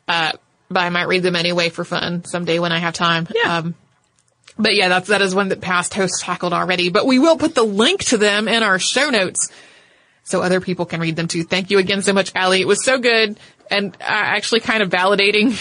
Uh, 0.07 0.34
but 0.69 0.82
I 0.82 0.89
might 0.89 1.07
read 1.07 1.24
them 1.24 1.36
anyway 1.36 1.69
for 1.69 1.84
fun 1.86 2.26
someday 2.26 2.59
when 2.59 2.71
I 2.71 2.80
have 2.80 2.93
time. 2.93 3.28
Yeah. 3.34 3.57
Um, 3.57 3.76
but 4.57 4.76
yeah, 4.76 4.89
that's, 4.89 5.07
that 5.09 5.21
is 5.21 5.34
one 5.34 5.49
that 5.49 5.61
past 5.61 5.93
hosts 5.93 6.21
tackled 6.21 6.53
already, 6.53 6.89
but 6.89 7.05
we 7.05 7.19
will 7.19 7.38
put 7.38 7.55
the 7.55 7.63
link 7.63 8.03
to 8.05 8.17
them 8.17 8.47
in 8.47 8.63
our 8.63 8.80
show 8.80 9.09
notes 9.09 9.51
so 10.24 10.41
other 10.41 10.61
people 10.61 10.86
can 10.86 10.99
read 10.99 11.15
them 11.15 11.28
too. 11.28 11.43
Thank 11.43 11.71
you 11.71 11.80
again 11.80 12.01
so 12.01 12.13
much, 12.13 12.32
Allie. 12.36 12.61
It 12.61 12.67
was 12.67 12.84
so 12.84 12.99
good 12.99 13.38
and 13.69 13.95
uh, 13.95 14.05
actually 14.05 14.61
kind 14.61 14.84
of 14.84 14.89
validating 14.89 15.57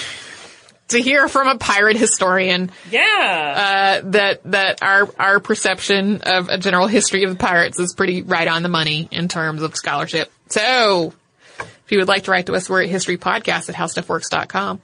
to 0.89 0.99
hear 0.99 1.29
from 1.29 1.49
a 1.49 1.59
pirate 1.59 1.97
historian. 1.97 2.71
Yeah. 2.91 4.01
Uh, 4.05 4.11
that, 4.11 4.43
that 4.45 4.83
our, 4.83 5.09
our 5.19 5.41
perception 5.41 6.21
of 6.23 6.49
a 6.49 6.59
general 6.59 6.87
history 6.87 7.25
of 7.25 7.31
the 7.31 7.37
pirates 7.37 7.81
is 7.81 7.95
pretty 7.95 8.23
right 8.23 8.49
on 8.49 8.63
the 8.63 8.69
money 8.69 9.09
in 9.11 9.29
terms 9.29 9.63
of 9.63 9.75
scholarship. 9.75 10.31
So 10.49 11.15
you 11.93 11.99
would 11.99 12.09
like 12.09 12.25
to 12.25 12.31
write 12.31 12.47
to 12.47 12.55
us, 12.55 12.69
we're 12.69 12.83
at 12.83 12.91
historypodcast 12.91 13.69
at 13.69 13.75
howstuffworks.com. 13.75 14.81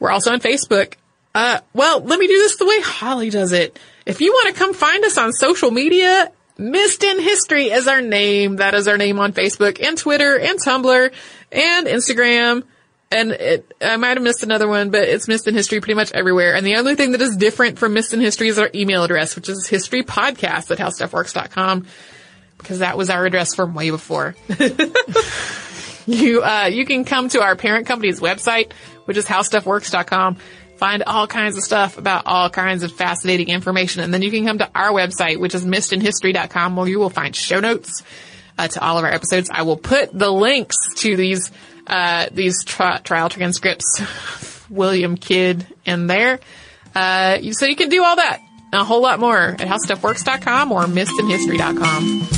We're 0.00 0.10
also 0.10 0.32
on 0.32 0.40
Facebook. 0.40 0.94
Uh, 1.34 1.60
well, 1.72 2.00
let 2.00 2.18
me 2.18 2.26
do 2.26 2.34
this 2.34 2.56
the 2.56 2.66
way 2.66 2.80
Holly 2.80 3.30
does 3.30 3.52
it. 3.52 3.78
If 4.06 4.20
you 4.20 4.32
want 4.32 4.54
to 4.54 4.58
come 4.58 4.74
find 4.74 5.04
us 5.04 5.18
on 5.18 5.32
social 5.32 5.70
media, 5.70 6.32
Missed 6.56 7.04
in 7.04 7.20
History 7.20 7.66
is 7.66 7.86
our 7.86 8.00
name. 8.00 8.56
That 8.56 8.74
is 8.74 8.88
our 8.88 8.96
name 8.96 9.20
on 9.20 9.32
Facebook 9.32 9.80
and 9.80 9.96
Twitter 9.96 10.36
and 10.38 10.58
Tumblr 10.58 11.12
and 11.52 11.86
Instagram 11.86 12.64
and 13.10 13.32
it, 13.32 13.74
I 13.80 13.96
might 13.96 14.16
have 14.16 14.22
missed 14.22 14.42
another 14.42 14.68
one, 14.68 14.90
but 14.90 15.02
it's 15.02 15.28
Missed 15.28 15.48
in 15.48 15.54
History 15.54 15.80
pretty 15.80 15.94
much 15.94 16.12
everywhere. 16.12 16.54
And 16.54 16.66
the 16.66 16.76
only 16.76 16.94
thing 16.94 17.12
that 17.12 17.22
is 17.22 17.36
different 17.36 17.78
from 17.78 17.94
Missed 17.94 18.12
in 18.12 18.20
History 18.20 18.48
is 18.48 18.58
our 18.58 18.70
email 18.74 19.02
address, 19.02 19.34
which 19.34 19.48
is 19.48 19.66
historypodcast 19.68 20.70
at 20.70 20.78
howstuffworks.com 20.78 21.86
because 22.58 22.80
that 22.80 22.98
was 22.98 23.08
our 23.08 23.24
address 23.24 23.54
from 23.54 23.74
way 23.74 23.90
before. 23.90 24.34
you, 26.08 26.42
uh, 26.42 26.66
you 26.72 26.84
can 26.84 27.04
come 27.04 27.28
to 27.30 27.42
our 27.42 27.56
parent 27.56 27.86
company's 27.86 28.20
website, 28.20 28.72
which 29.04 29.16
is 29.16 29.26
howstuffworks.com, 29.26 30.36
find 30.76 31.02
all 31.02 31.26
kinds 31.26 31.56
of 31.56 31.62
stuff 31.62 31.98
about 31.98 32.24
all 32.26 32.50
kinds 32.50 32.82
of 32.82 32.92
fascinating 32.92 33.48
information. 33.48 34.02
And 34.02 34.12
then 34.12 34.22
you 34.22 34.30
can 34.30 34.44
come 34.44 34.58
to 34.58 34.70
our 34.74 34.90
website, 34.90 35.38
which 35.38 35.54
is 35.54 35.64
missedinhistory.com 35.64 36.76
where 36.76 36.88
you 36.88 36.98
will 36.98 37.10
find 37.10 37.34
show 37.34 37.60
notes, 37.60 38.02
uh, 38.56 38.68
to 38.68 38.80
all 38.80 38.98
of 38.98 39.04
our 39.04 39.12
episodes. 39.12 39.50
I 39.52 39.62
will 39.62 39.76
put 39.76 40.16
the 40.16 40.30
links 40.30 40.76
to 40.96 41.16
these, 41.16 41.50
uh, 41.86 42.28
these 42.32 42.64
tri- 42.64 42.98
trial 42.98 43.28
transcripts, 43.28 44.02
William 44.70 45.16
Kidd 45.16 45.66
in 45.84 46.06
there. 46.06 46.40
Uh, 46.94 47.38
so 47.52 47.66
you 47.66 47.76
can 47.76 47.88
do 47.88 48.02
all 48.02 48.16
that 48.16 48.40
a 48.72 48.84
whole 48.84 49.00
lot 49.00 49.20
more 49.20 49.38
at 49.38 49.60
howstuffworks.com 49.60 50.72
or 50.72 50.84
missedinhistory.com. 50.84 52.37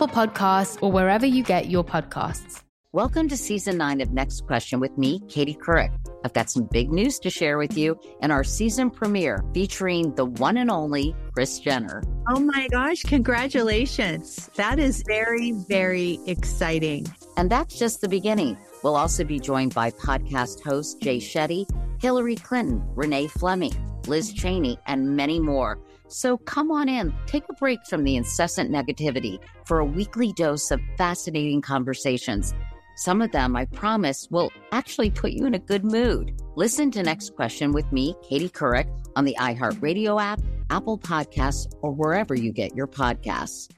Apple 0.00 0.26
Podcasts, 0.28 0.80
or 0.80 0.92
wherever 0.92 1.26
you 1.26 1.42
get 1.42 1.68
your 1.68 1.82
podcasts. 1.82 2.62
Welcome 2.92 3.28
to 3.30 3.36
season 3.36 3.78
nine 3.78 4.00
of 4.00 4.12
Next 4.12 4.46
Question 4.46 4.78
with 4.78 4.96
me, 4.96 5.18
Katie 5.26 5.56
Couric. 5.56 5.90
I've 6.24 6.32
got 6.32 6.48
some 6.48 6.68
big 6.70 6.92
news 6.92 7.18
to 7.18 7.30
share 7.30 7.58
with 7.58 7.76
you 7.76 7.98
in 8.22 8.30
our 8.30 8.44
season 8.44 8.90
premiere 8.90 9.42
featuring 9.52 10.14
the 10.14 10.26
one 10.26 10.56
and 10.56 10.70
only 10.70 11.16
Kris 11.34 11.58
Jenner. 11.58 12.04
Oh 12.28 12.38
my 12.38 12.68
gosh, 12.68 13.02
congratulations. 13.02 14.48
That 14.54 14.78
is 14.78 15.02
very, 15.04 15.50
very 15.68 16.20
exciting. 16.28 17.08
And 17.36 17.50
that's 17.50 17.76
just 17.76 18.00
the 18.00 18.08
beginning. 18.08 18.56
We'll 18.84 18.94
also 18.94 19.24
be 19.24 19.40
joined 19.40 19.74
by 19.74 19.90
podcast 19.90 20.62
host 20.62 21.02
Jay 21.02 21.18
Shetty, 21.18 21.66
Hillary 22.00 22.36
Clinton, 22.36 22.84
Renee 22.94 23.26
Fleming, 23.26 23.74
Liz 24.06 24.32
Cheney, 24.32 24.78
and 24.86 25.16
many 25.16 25.40
more. 25.40 25.76
So 26.08 26.38
come 26.38 26.70
on 26.70 26.88
in, 26.88 27.14
take 27.26 27.44
a 27.50 27.54
break 27.54 27.84
from 27.86 28.04
the 28.04 28.16
incessant 28.16 28.70
negativity 28.70 29.38
for 29.66 29.78
a 29.78 29.84
weekly 29.84 30.32
dose 30.32 30.70
of 30.70 30.80
fascinating 30.96 31.60
conversations. 31.60 32.54
Some 32.96 33.20
of 33.22 33.30
them, 33.30 33.54
I 33.54 33.66
promise, 33.66 34.26
will 34.30 34.50
actually 34.72 35.10
put 35.10 35.32
you 35.32 35.46
in 35.46 35.54
a 35.54 35.58
good 35.58 35.84
mood. 35.84 36.40
Listen 36.56 36.90
to 36.92 37.02
Next 37.02 37.36
Question 37.36 37.72
with 37.72 37.92
me, 37.92 38.16
Katie 38.28 38.48
Couric, 38.48 38.88
on 39.16 39.24
the 39.24 39.36
iHeartRadio 39.38 40.20
app, 40.20 40.40
Apple 40.70 40.98
Podcasts, 40.98 41.70
or 41.82 41.92
wherever 41.92 42.34
you 42.34 42.52
get 42.52 42.74
your 42.74 42.88
podcasts. 42.88 43.70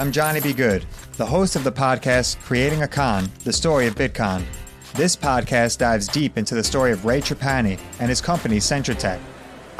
I'm 0.00 0.10
Johnny 0.10 0.40
B. 0.40 0.54
Good, 0.54 0.86
the 1.18 1.26
host 1.26 1.54
of 1.54 1.64
the 1.64 1.70
podcast 1.70 2.40
Creating 2.40 2.82
a 2.82 2.88
Con, 2.88 3.30
the 3.44 3.52
story 3.52 3.86
of 3.86 3.94
Bitcoin. 3.94 4.42
This 4.94 5.14
podcast 5.14 5.78
dives 5.78 6.08
deep 6.08 6.38
into 6.38 6.54
the 6.54 6.64
story 6.64 6.92
of 6.92 7.04
Ray 7.04 7.20
Trapani 7.20 7.78
and 8.00 8.08
his 8.08 8.20
company, 8.20 8.56
Centratech 8.56 9.20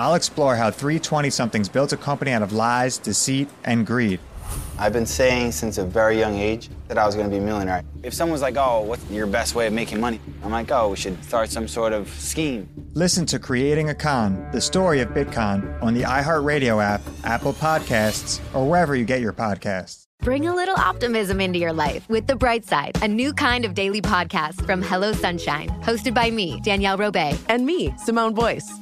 I'll 0.02 0.16
explore 0.16 0.56
how 0.56 0.72
320 0.72 1.30
somethings 1.30 1.68
built 1.68 1.92
a 1.92 1.96
company 1.96 2.32
out 2.32 2.42
of 2.42 2.52
lies, 2.52 2.98
deceit, 2.98 3.48
and 3.62 3.86
greed. 3.86 4.18
I've 4.76 4.92
been 4.92 5.06
saying 5.06 5.52
since 5.52 5.78
a 5.78 5.84
very 5.84 6.18
young 6.18 6.34
age 6.34 6.70
that 6.88 6.98
I 6.98 7.06
was 7.06 7.14
going 7.14 7.28
to 7.28 7.30
be 7.30 7.38
a 7.38 7.40
millionaire. 7.40 7.84
If 8.02 8.12
someone's 8.12 8.42
like, 8.42 8.56
oh, 8.56 8.80
what's 8.80 9.08
your 9.12 9.28
best 9.28 9.54
way 9.54 9.68
of 9.68 9.72
making 9.72 10.00
money? 10.00 10.18
I'm 10.42 10.50
like, 10.50 10.72
oh, 10.72 10.88
we 10.88 10.96
should 10.96 11.22
start 11.22 11.50
some 11.50 11.68
sort 11.68 11.92
of 11.92 12.08
scheme. 12.14 12.68
Listen 12.94 13.24
to 13.26 13.38
Creating 13.38 13.90
a 13.90 13.94
Con, 13.94 14.50
the 14.50 14.60
story 14.60 15.00
of 15.02 15.10
Bitcoin, 15.10 15.80
on 15.80 15.94
the 15.94 16.02
iHeartRadio 16.02 16.82
app, 16.82 17.00
Apple 17.22 17.52
Podcasts, 17.52 18.40
or 18.56 18.68
wherever 18.68 18.96
you 18.96 19.04
get 19.04 19.20
your 19.20 19.32
podcasts. 19.32 20.06
Bring 20.20 20.48
a 20.48 20.54
little 20.54 20.76
optimism 20.76 21.40
into 21.40 21.60
your 21.60 21.72
life 21.72 22.08
with 22.08 22.26
The 22.26 22.34
Bright 22.34 22.64
Side, 22.64 22.98
a 23.02 23.06
new 23.06 23.32
kind 23.32 23.64
of 23.64 23.74
daily 23.74 24.02
podcast 24.02 24.66
from 24.66 24.82
Hello 24.82 25.12
Sunshine, 25.12 25.68
hosted 25.82 26.12
by 26.12 26.28
me, 26.28 26.60
Danielle 26.64 26.98
Robay, 26.98 27.38
and 27.48 27.64
me, 27.64 27.94
Simone 27.98 28.34
Boyce. 28.34 28.81